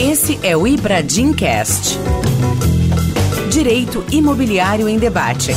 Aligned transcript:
Esse 0.00 0.38
é 0.44 0.56
o 0.56 0.64
Ibradim 0.64 1.32
Cast. 1.32 1.98
Direito 3.50 4.04
Imobiliário 4.12 4.88
em 4.88 4.96
Debate. 4.96 5.50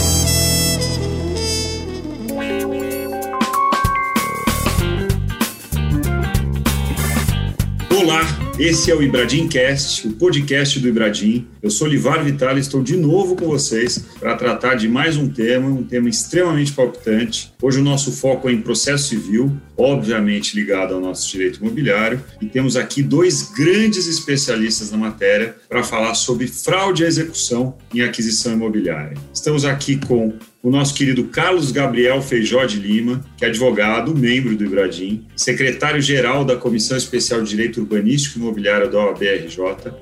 Olá, 7.96 8.26
esse 8.58 8.90
é 8.90 8.96
o 8.96 9.04
Ibradim 9.04 9.48
Cast, 9.48 10.08
o 10.08 10.14
podcast 10.14 10.80
do 10.80 10.88
Ibradim. 10.88 11.46
Eu 11.62 11.70
sou 11.70 11.88
Livar 11.88 12.24
Vital 12.24 12.58
e 12.58 12.62
estou 12.62 12.82
de 12.82 12.98
novo 12.98 13.36
com 13.36 13.46
vocês 13.46 14.04
para 14.20 14.36
tratar 14.36 14.74
de 14.74 14.90
mais 14.90 15.18
um 15.18 15.30
tema, 15.30 15.68
um 15.68 15.84
tema 15.84 16.10
extremamente 16.10 16.74
palpitante. 16.74 17.54
Hoje 17.62 17.80
o 17.80 17.84
nosso 17.84 18.12
foco 18.12 18.50
é 18.50 18.54
em 18.54 18.62
processo 18.62 19.10
civil, 19.10 19.56
obviamente 19.82 20.56
ligado 20.56 20.94
ao 20.94 21.02
nosso 21.02 21.30
direito 21.32 21.60
imobiliário, 21.60 22.24
e 22.42 22.46
temos 22.46 22.78
aqui 22.78 23.02
dois 23.02 23.52
grandes 23.52 24.08
especialistas 24.08 24.92
na 24.92 24.98
matéria 24.98 25.56
para 25.68 25.84
falar 25.84 26.14
sobre 26.14 26.48
fraude 26.48 27.04
à 27.04 27.08
execução 27.08 27.76
em 27.94 28.02
aquisição 28.02 28.54
imobiliária. 28.54 29.18
Estamos 29.34 29.66
aqui 29.66 29.98
com 29.98 30.34
o 30.64 30.70
nosso 30.70 30.94
querido 30.94 31.24
Carlos 31.26 31.72
Gabriel 31.72 32.22
Feijó 32.22 32.64
de 32.66 32.80
Lima, 32.80 33.26
que 33.36 33.44
é 33.44 33.48
advogado, 33.48 34.16
membro 34.16 34.56
do 34.56 34.64
Ibradim, 34.64 35.26
secretário-geral 35.36 36.46
da 36.46 36.56
Comissão 36.56 36.96
Especial 36.96 37.42
de 37.42 37.50
Direito 37.50 37.82
Urbanístico 37.82 38.38
e 38.38 38.42
Imobiliário 38.42 38.92
da 38.92 39.00
OAB-RJ, 39.00 39.58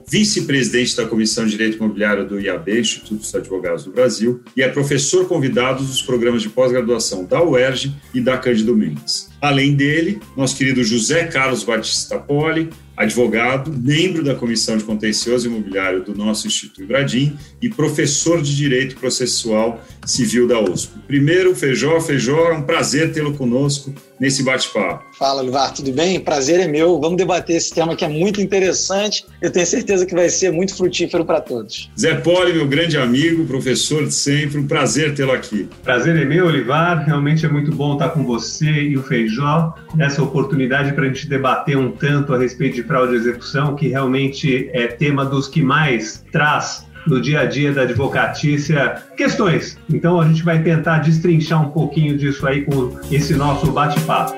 vice-presidente 0.05 0.97
da 0.97 1.05
Comissão 1.05 1.45
de 1.45 1.51
Direito 1.51 1.77
Imobiliário 1.77 2.27
do 2.27 2.41
IAB, 2.41 2.79
Instituto 2.79 3.21
dos 3.21 3.33
Advogados 3.33 3.85
do 3.85 3.91
Brasil, 3.91 4.41
e 4.55 4.61
é 4.61 4.67
professor 4.67 5.27
convidado 5.27 5.83
dos 5.83 6.01
programas 6.01 6.41
de 6.41 6.49
pós-graduação 6.49 7.23
da 7.23 7.41
UERJ 7.41 7.93
e 8.13 8.19
da 8.19 8.37
Cândido 8.37 8.75
Mendes. 8.75 9.28
Além 9.41 9.73
dele, 9.73 10.19
nosso 10.35 10.57
querido 10.57 10.83
José 10.83 11.25
Carlos 11.25 11.63
Batista 11.63 12.17
Poli, 12.17 12.69
advogado, 12.95 13.71
membro 13.71 14.21
da 14.21 14.35
Comissão 14.35 14.77
de 14.77 14.83
Contencioso 14.83 15.47
Imobiliário 15.47 16.03
do 16.03 16.13
nosso 16.13 16.45
Instituto 16.47 16.83
Ibradim 16.83 17.37
e 17.61 17.69
professor 17.69 18.41
de 18.41 18.53
Direito 18.53 18.97
Processual 18.97 19.81
Civil 20.05 20.45
da 20.45 20.59
USP. 20.59 20.99
Primeiro, 21.07 21.55
Feijó, 21.55 22.01
Feijó, 22.01 22.49
é 22.49 22.53
um 22.53 22.63
prazer 22.63 23.13
tê-lo 23.13 23.33
conosco 23.33 23.93
nesse 24.19 24.43
bate-papo. 24.43 25.03
Fala, 25.17 25.41
Livar, 25.41 25.73
tudo 25.73 25.91
bem? 25.91 26.19
Prazer 26.19 26.59
é 26.59 26.67
meu. 26.67 26.99
Vamos 26.99 27.17
debater 27.17 27.55
esse 27.55 27.73
tema 27.73 27.95
que 27.95 28.03
é 28.03 28.07
muito 28.07 28.41
interessante. 28.41 29.25
Eu 29.41 29.51
tenho 29.51 29.65
certeza 29.65 30.05
que 30.05 30.13
vai 30.13 30.29
ser 30.29 30.51
muito 30.51 30.75
frutífero 30.75 31.25
para 31.25 31.41
todos. 31.41 31.89
Zé 31.97 32.15
Poli, 32.15 32.53
meu 32.53 32.67
grande 32.67 32.97
amigo, 32.97 33.45
professor 33.45 34.05
de 34.05 34.13
sempre, 34.13 34.57
um 34.57 34.67
prazer 34.67 35.15
tê-lo 35.15 35.31
aqui. 35.31 35.67
Prazer 35.83 36.15
é 36.15 36.25
meu, 36.25 36.49
Livar. 36.49 37.05
Realmente 37.05 37.45
é 37.45 37.49
muito 37.49 37.71
bom 37.71 37.93
estar 37.93 38.09
com 38.09 38.23
você 38.23 38.65
e 38.65 38.97
o 38.97 39.03
Feijó 39.03 39.73
nessa 39.95 40.21
oportunidade 40.21 40.93
para 40.93 41.05
a 41.05 41.07
gente 41.07 41.27
debater 41.27 41.77
um 41.77 41.91
tanto 41.91 42.33
a 42.33 42.37
respeito 42.37 42.75
de 42.75 42.83
fraude 42.83 43.13
de 43.13 43.17
execução, 43.19 43.75
que 43.75 43.87
realmente 43.87 44.69
é 44.73 44.87
tema 44.87 45.25
dos 45.25 45.47
que 45.47 45.61
mais 45.61 46.23
traz 46.31 46.85
no 47.09 47.19
dia 47.19 47.41
a 47.41 47.45
dia 47.45 47.73
da 47.73 47.81
advocatícia 47.81 49.01
questões. 49.17 49.77
Então 49.89 50.21
a 50.21 50.27
gente 50.27 50.43
vai 50.43 50.61
tentar 50.61 50.99
destrinchar 50.99 51.67
um 51.67 51.71
pouquinho 51.71 52.17
disso 52.17 52.45
aí 52.47 52.61
com 52.61 52.95
esse 53.11 53.33
nosso 53.33 53.71
bate-papo. 53.71 54.37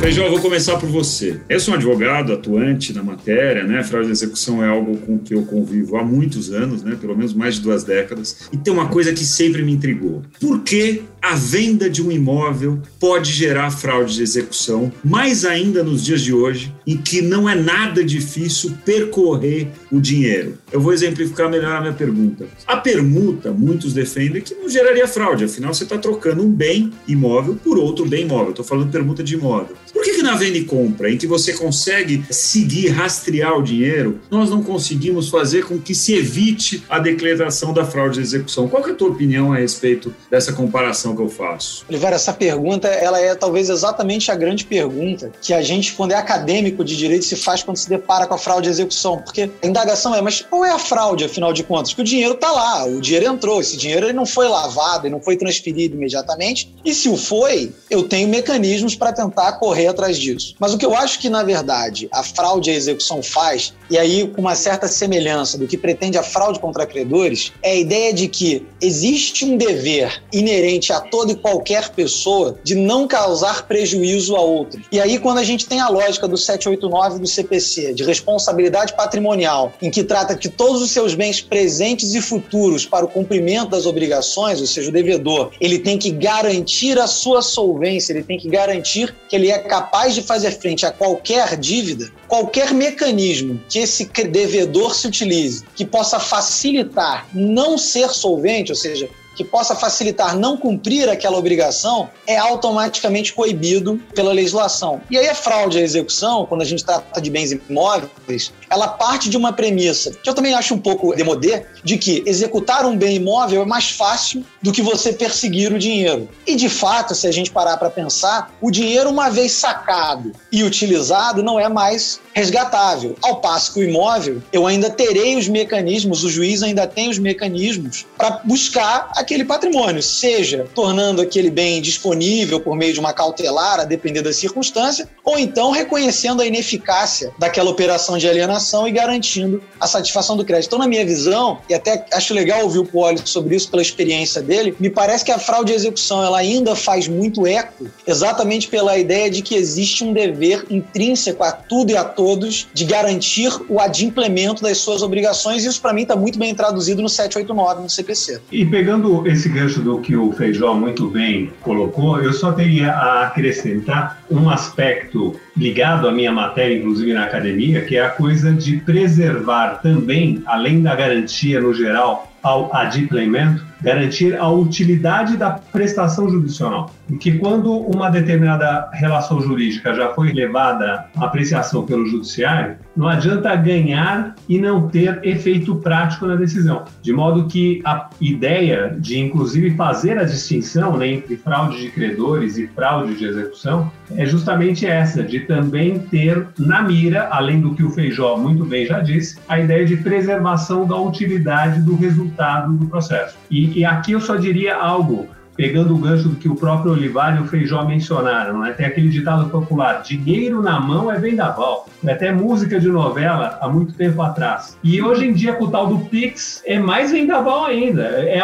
Feijão, 0.00 0.24
eu 0.24 0.30
vou 0.30 0.40
começar 0.40 0.76
por 0.76 0.88
você. 0.88 1.40
Eu 1.48 1.60
sou 1.60 1.72
um 1.72 1.76
advogado 1.76 2.32
atuante 2.32 2.92
na 2.92 3.02
matéria, 3.02 3.62
né? 3.62 3.82
Fraude 3.84 4.06
de 4.06 4.12
execução 4.12 4.64
é 4.64 4.68
algo 4.68 4.96
com 4.96 5.18
que 5.18 5.34
eu 5.34 5.42
convivo 5.42 5.96
há 5.98 6.04
muitos 6.04 6.52
anos, 6.52 6.82
né? 6.82 6.96
Pelo 7.00 7.16
menos 7.16 7.32
mais 7.32 7.56
de 7.56 7.60
duas 7.60 7.84
décadas. 7.84 8.48
E 8.52 8.56
tem 8.56 8.72
uma 8.72 8.88
coisa 8.88 9.12
que 9.12 9.24
sempre 9.24 9.62
me 9.62 9.70
intrigou. 9.70 10.22
Por 10.40 10.62
que 10.62 11.02
a 11.22 11.34
venda 11.34 11.88
de 11.88 12.02
um 12.02 12.10
imóvel 12.10 12.80
pode 12.98 13.32
gerar 13.32 13.70
fraude 13.70 14.14
de 14.14 14.22
execução, 14.22 14.92
mais 15.04 15.44
ainda 15.44 15.82
nos 15.82 16.04
dias 16.04 16.22
de 16.22 16.32
hoje, 16.32 16.74
em 16.86 16.96
que 16.96 17.20
não 17.22 17.48
é 17.48 17.54
nada 17.54 18.02
difícil 18.04 18.76
percorrer 18.84 19.68
o 19.90 20.00
dinheiro? 20.00 20.58
Eu 20.72 20.80
vou 20.80 20.92
exemplificar 20.92 21.50
melhor 21.50 21.76
a 21.76 21.80
minha 21.80 21.92
pergunta. 21.92 22.46
A 22.66 22.76
permuta, 22.76 23.52
muitos 23.52 23.92
defendem 23.92 24.42
que 24.42 24.54
não 24.54 24.68
geraria 24.68 25.06
fraude, 25.06 25.44
afinal 25.44 25.74
você 25.74 25.84
está 25.84 25.98
trocando 25.98 26.42
um 26.42 26.50
bem 26.50 26.90
imóvel 27.06 27.58
por 27.62 27.78
outro 27.78 28.06
bem 28.06 28.22
imóvel. 28.22 28.50
Estou 28.50 28.64
falando 28.64 28.90
permuta 28.90 29.22
de 29.22 29.34
imóvel. 29.34 29.76
Por 30.00 30.06
que, 30.06 30.14
que 30.14 30.22
na 30.22 30.34
venda 30.34 30.56
e 30.56 30.64
compra, 30.64 31.10
em 31.10 31.18
que 31.18 31.26
você 31.26 31.52
consegue 31.52 32.24
seguir, 32.30 32.88
rastrear 32.88 33.58
o 33.58 33.62
dinheiro, 33.62 34.18
nós 34.30 34.48
não 34.48 34.62
conseguimos 34.62 35.28
fazer 35.28 35.66
com 35.66 35.78
que 35.78 35.94
se 35.94 36.14
evite 36.14 36.82
a 36.88 36.98
declaração 36.98 37.74
da 37.74 37.84
fraude 37.84 38.14
de 38.14 38.22
execução? 38.22 38.66
Qual 38.66 38.88
é 38.88 38.92
a 38.92 38.94
tua 38.94 39.10
opinião 39.10 39.52
a 39.52 39.58
respeito 39.58 40.14
dessa 40.30 40.54
comparação 40.54 41.14
que 41.14 41.20
eu 41.20 41.28
faço? 41.28 41.84
Oliveira, 41.86 42.16
essa 42.16 42.32
pergunta 42.32 42.88
ela 42.88 43.20
é 43.20 43.34
talvez 43.34 43.68
exatamente 43.68 44.30
a 44.30 44.34
grande 44.34 44.64
pergunta 44.64 45.32
que 45.42 45.52
a 45.52 45.60
gente, 45.60 45.92
quando 45.92 46.12
é 46.12 46.14
acadêmico 46.14 46.82
de 46.82 46.96
direito, 46.96 47.26
se 47.26 47.36
faz 47.36 47.62
quando 47.62 47.76
se 47.76 47.86
depara 47.86 48.26
com 48.26 48.32
a 48.32 48.38
fraude 48.38 48.68
de 48.68 48.70
execução. 48.70 49.18
Porque 49.18 49.50
a 49.62 49.66
indagação 49.66 50.14
é, 50.14 50.22
mas 50.22 50.40
qual 50.40 50.64
é 50.64 50.70
a 50.70 50.78
fraude, 50.78 51.24
afinal 51.24 51.52
de 51.52 51.62
contas? 51.62 51.92
Que 51.92 52.00
o 52.00 52.04
dinheiro 52.04 52.32
está 52.32 52.50
lá, 52.50 52.86
o 52.86 53.02
dinheiro 53.02 53.26
entrou, 53.26 53.60
esse 53.60 53.76
dinheiro 53.76 54.06
ele 54.06 54.14
não 54.14 54.24
foi 54.24 54.48
lavado, 54.48 55.06
ele 55.06 55.14
não 55.14 55.20
foi 55.20 55.36
transferido 55.36 55.94
imediatamente. 55.94 56.74
E 56.82 56.94
se 56.94 57.06
o 57.10 57.18
foi, 57.18 57.74
eu 57.90 58.04
tenho 58.04 58.26
mecanismos 58.28 58.94
para 58.94 59.12
tentar 59.12 59.52
correr 59.58 59.80
correr 59.80 59.89
atrás 59.90 60.18
disso. 60.18 60.54
Mas 60.58 60.72
o 60.72 60.78
que 60.78 60.86
eu 60.86 60.94
acho 60.94 61.18
que, 61.18 61.28
na 61.28 61.42
verdade, 61.42 62.08
a 62.12 62.22
fraude 62.22 62.70
à 62.70 62.74
execução 62.74 63.22
faz, 63.22 63.74
e 63.90 63.98
aí 63.98 64.26
com 64.28 64.40
uma 64.40 64.54
certa 64.54 64.88
semelhança 64.88 65.58
do 65.58 65.66
que 65.66 65.76
pretende 65.76 66.18
a 66.18 66.22
fraude 66.22 66.60
contra 66.60 66.86
credores, 66.86 67.52
é 67.62 67.72
a 67.72 67.76
ideia 67.76 68.12
de 68.12 68.28
que 68.28 68.66
existe 68.80 69.44
um 69.44 69.56
dever 69.56 70.22
inerente 70.32 70.92
a 70.92 71.00
toda 71.00 71.32
e 71.32 71.36
qualquer 71.36 71.90
pessoa 71.90 72.58
de 72.62 72.74
não 72.74 73.06
causar 73.06 73.66
prejuízo 73.66 74.36
a 74.36 74.40
outros. 74.40 74.84
E 74.90 75.00
aí, 75.00 75.18
quando 75.18 75.38
a 75.38 75.44
gente 75.44 75.66
tem 75.66 75.80
a 75.80 75.88
lógica 75.88 76.26
do 76.26 76.36
789 76.36 77.18
do 77.18 77.26
CPC, 77.26 77.92
de 77.94 78.04
responsabilidade 78.04 78.94
patrimonial, 78.94 79.72
em 79.80 79.90
que 79.90 80.04
trata 80.04 80.36
que 80.36 80.48
todos 80.48 80.82
os 80.82 80.90
seus 80.90 81.14
bens 81.14 81.40
presentes 81.40 82.14
e 82.14 82.20
futuros 82.20 82.86
para 82.86 83.04
o 83.04 83.08
cumprimento 83.08 83.70
das 83.70 83.86
obrigações, 83.86 84.60
ou 84.60 84.66
seja, 84.66 84.88
o 84.88 84.92
devedor, 84.92 85.50
ele 85.60 85.78
tem 85.78 85.98
que 85.98 86.10
garantir 86.10 86.98
a 86.98 87.06
sua 87.06 87.42
solvência, 87.42 88.12
ele 88.12 88.22
tem 88.22 88.38
que 88.38 88.48
garantir 88.48 89.14
que 89.28 89.36
ele 89.36 89.50
é 89.50 89.58
capaz 89.58 89.79
de 90.14 90.22
fazer 90.22 90.52
frente 90.52 90.84
a 90.84 90.90
qualquer 90.90 91.56
dívida, 91.56 92.10
qualquer 92.28 92.72
mecanismo 92.72 93.60
que 93.68 93.78
esse 93.78 94.04
devedor 94.06 94.94
se 94.94 95.06
utilize 95.06 95.64
que 95.74 95.84
possa 95.84 96.18
facilitar 96.18 97.26
não 97.32 97.78
ser 97.78 98.10
solvente, 98.10 98.72
ou 98.72 98.76
seja, 98.76 99.08
que 99.40 99.44
possa 99.44 99.74
facilitar 99.74 100.36
não 100.36 100.54
cumprir 100.54 101.08
aquela 101.08 101.38
obrigação 101.38 102.10
é 102.26 102.36
automaticamente 102.36 103.32
coibido 103.32 103.98
pela 104.14 104.34
legislação. 104.34 105.00
E 105.10 105.16
aí 105.16 105.30
a 105.30 105.34
fraude 105.34 105.78
à 105.78 105.80
execução, 105.80 106.44
quando 106.44 106.60
a 106.60 106.64
gente 106.66 106.84
trata 106.84 107.18
de 107.22 107.30
bens 107.30 107.50
imóveis, 107.52 108.52
ela 108.68 108.86
parte 108.86 109.30
de 109.30 109.38
uma 109.38 109.50
premissa, 109.50 110.10
que 110.10 110.28
eu 110.28 110.34
também 110.34 110.52
acho 110.52 110.74
um 110.74 110.78
pouco 110.78 111.16
demodê, 111.16 111.62
de 111.82 111.96
que 111.96 112.22
executar 112.26 112.84
um 112.84 112.94
bem 112.94 113.16
imóvel 113.16 113.62
é 113.62 113.64
mais 113.64 113.90
fácil 113.90 114.44
do 114.60 114.72
que 114.72 114.82
você 114.82 115.10
perseguir 115.10 115.72
o 115.72 115.78
dinheiro. 115.78 116.28
E 116.46 116.54
de 116.54 116.68
fato, 116.68 117.14
se 117.14 117.26
a 117.26 117.32
gente 117.32 117.50
parar 117.50 117.78
para 117.78 117.88
pensar, 117.88 118.52
o 118.60 118.70
dinheiro 118.70 119.08
uma 119.08 119.30
vez 119.30 119.52
sacado 119.52 120.32
e 120.52 120.62
utilizado 120.62 121.42
não 121.42 121.58
é 121.58 121.68
mais 121.68 122.20
resgatável. 122.34 123.16
Ao 123.22 123.40
passo 123.40 123.72
que 123.72 123.80
o 123.80 123.82
imóvel, 123.82 124.42
eu 124.52 124.66
ainda 124.66 124.90
terei 124.90 125.36
os 125.36 125.48
mecanismos, 125.48 126.24
o 126.24 126.28
juiz 126.28 126.62
ainda 126.62 126.86
tem 126.86 127.08
os 127.08 127.18
mecanismos 127.18 128.04
para 128.18 128.42
buscar 128.44 129.10
aquele 129.30 129.44
patrimônio, 129.44 130.02
seja 130.02 130.66
tornando 130.74 131.22
aquele 131.22 131.50
bem 131.50 131.80
disponível 131.80 132.60
por 132.60 132.74
meio 132.74 132.92
de 132.92 132.98
uma 132.98 133.12
cautelar, 133.12 133.78
a 133.78 133.84
depender 133.84 134.22
da 134.22 134.32
circunstância, 134.32 135.08
ou 135.24 135.38
então 135.38 135.70
reconhecendo 135.70 136.42
a 136.42 136.46
ineficácia 136.46 137.32
daquela 137.38 137.70
operação 137.70 138.18
de 138.18 138.28
alienação 138.28 138.88
e 138.88 138.90
garantindo 138.90 139.62
a 139.78 139.86
satisfação 139.86 140.36
do 140.36 140.44
crédito. 140.44 140.66
Então, 140.66 140.78
na 140.80 140.88
minha 140.88 141.06
visão, 141.06 141.58
e 141.68 141.74
até 141.74 142.04
acho 142.12 142.34
legal 142.34 142.62
ouvir 142.64 142.80
o 142.80 142.84
Poli 142.84 143.20
sobre 143.24 143.54
isso 143.54 143.70
pela 143.70 143.82
experiência 143.82 144.42
dele, 144.42 144.74
me 144.80 144.90
parece 144.90 145.24
que 145.24 145.30
a 145.30 145.38
fraude 145.38 145.70
de 145.70 145.76
execução 145.76 146.24
ela 146.24 146.38
ainda 146.38 146.74
faz 146.74 147.06
muito 147.06 147.46
eco, 147.46 147.86
exatamente 148.04 148.66
pela 148.66 148.98
ideia 148.98 149.30
de 149.30 149.42
que 149.42 149.54
existe 149.54 150.02
um 150.02 150.12
dever 150.12 150.66
intrínseco 150.68 151.44
a 151.44 151.52
tudo 151.52 151.92
e 151.92 151.96
a 151.96 152.02
todos 152.02 152.66
de 152.74 152.84
garantir 152.84 153.52
o 153.68 153.78
adimplemento 153.78 154.60
das 154.60 154.78
suas 154.78 155.02
obrigações, 155.02 155.64
e 155.64 155.68
isso 155.68 155.80
para 155.80 155.92
mim 155.92 156.02
está 156.02 156.16
muito 156.16 156.36
bem 156.36 156.52
traduzido 156.52 157.00
no 157.00 157.08
789 157.08 157.82
no 157.82 157.88
CPC. 157.88 158.40
E 158.50 158.66
pegando 158.66 159.09
esse 159.26 159.48
gancho 159.48 159.80
do 159.80 160.00
que 160.00 160.16
o 160.16 160.32
Feijó 160.32 160.74
muito 160.74 161.08
bem 161.08 161.52
colocou, 161.60 162.20
eu 162.20 162.32
só 162.32 162.52
teria 162.52 162.92
a 162.92 163.26
acrescentar 163.26 164.22
um 164.30 164.48
aspecto 164.48 165.34
ligado 165.56 166.08
à 166.08 166.12
minha 166.12 166.32
matéria, 166.32 166.76
inclusive 166.76 167.12
na 167.12 167.24
academia, 167.24 167.84
que 167.84 167.96
é 167.96 168.04
a 168.04 168.10
coisa 168.10 168.52
de 168.52 168.76
preservar 168.78 169.80
também, 169.82 170.42
além 170.46 170.82
da 170.82 170.94
garantia 170.94 171.60
no 171.60 171.74
geral 171.74 172.30
ao 172.42 172.74
adimplemento, 172.74 173.64
garantir 173.82 174.36
a 174.36 174.48
utilidade 174.48 175.36
da 175.36 175.50
prestação 175.50 176.28
judicial. 176.28 176.90
Porque 177.06 177.32
quando 177.32 177.72
uma 177.72 178.10
determinada 178.10 178.88
relação 178.92 179.40
jurídica 179.40 179.94
já 179.94 180.08
foi 180.10 180.32
levada 180.32 181.06
à 181.16 181.24
apreciação 181.24 181.84
pelo 181.84 182.06
judiciário, 182.06 182.76
não 182.96 183.08
adianta 183.08 183.54
ganhar 183.56 184.34
e 184.48 184.58
não 184.58 184.88
ter 184.88 185.18
efeito 185.22 185.76
prático 185.76 186.26
na 186.26 186.36
decisão. 186.36 186.84
De 187.02 187.12
modo 187.12 187.46
que 187.46 187.80
a 187.84 188.08
ideia 188.20 188.94
de, 188.98 189.18
inclusive, 189.18 189.74
fazer 189.76 190.18
a 190.18 190.24
distinção 190.24 190.96
né, 190.96 191.08
entre 191.08 191.36
fraude 191.36 191.80
de 191.80 191.90
credores 191.90 192.58
e 192.58 192.66
fraude 192.66 193.14
de 193.14 193.24
execução 193.24 193.90
é 194.16 194.26
justamente 194.26 194.86
essa, 194.86 195.22
de 195.22 195.39
também 195.40 195.98
ter 195.98 196.46
na 196.58 196.82
mira, 196.82 197.28
além 197.30 197.60
do 197.60 197.74
que 197.74 197.82
o 197.82 197.90
Feijó 197.90 198.36
muito 198.36 198.64
bem 198.64 198.86
já 198.86 199.00
disse, 199.00 199.38
a 199.48 199.58
ideia 199.58 199.84
de 199.84 199.96
preservação 199.96 200.86
da 200.86 200.96
utilidade 200.96 201.80
do 201.80 201.94
resultado 201.96 202.72
do 202.72 202.86
processo. 202.86 203.36
E, 203.50 203.78
e 203.78 203.84
aqui 203.84 204.12
eu 204.12 204.20
só 204.20 204.36
diria 204.36 204.76
algo 204.76 205.28
pegando 205.60 205.94
o 205.94 205.98
gancho 205.98 206.26
do 206.26 206.36
que 206.36 206.48
o 206.48 206.54
próprio 206.54 206.92
Olivar 206.92 207.36
e 207.36 207.42
o 207.42 207.46
Feijó 207.46 207.84
mencionaram, 207.84 208.60
né? 208.60 208.72
tem 208.72 208.86
aquele 208.86 209.10
ditado 209.10 209.50
popular: 209.50 210.00
dinheiro 210.00 210.62
na 210.62 210.80
mão 210.80 211.12
é 211.12 211.18
vendaval. 211.18 211.86
É 212.02 212.12
até 212.12 212.32
música 212.32 212.80
de 212.80 212.88
novela 212.88 213.58
há 213.60 213.68
muito 213.68 213.92
tempo 213.92 214.22
atrás. 214.22 214.78
E 214.82 215.02
hoje 215.02 215.26
em 215.26 215.34
dia, 215.34 215.52
com 215.52 215.64
o 215.64 215.70
tal 215.70 215.86
do 215.86 215.98
Pix, 216.06 216.62
é 216.64 216.78
mais 216.78 217.12
vendaval 217.12 217.66
ainda. 217.66 218.04
É 218.04 218.40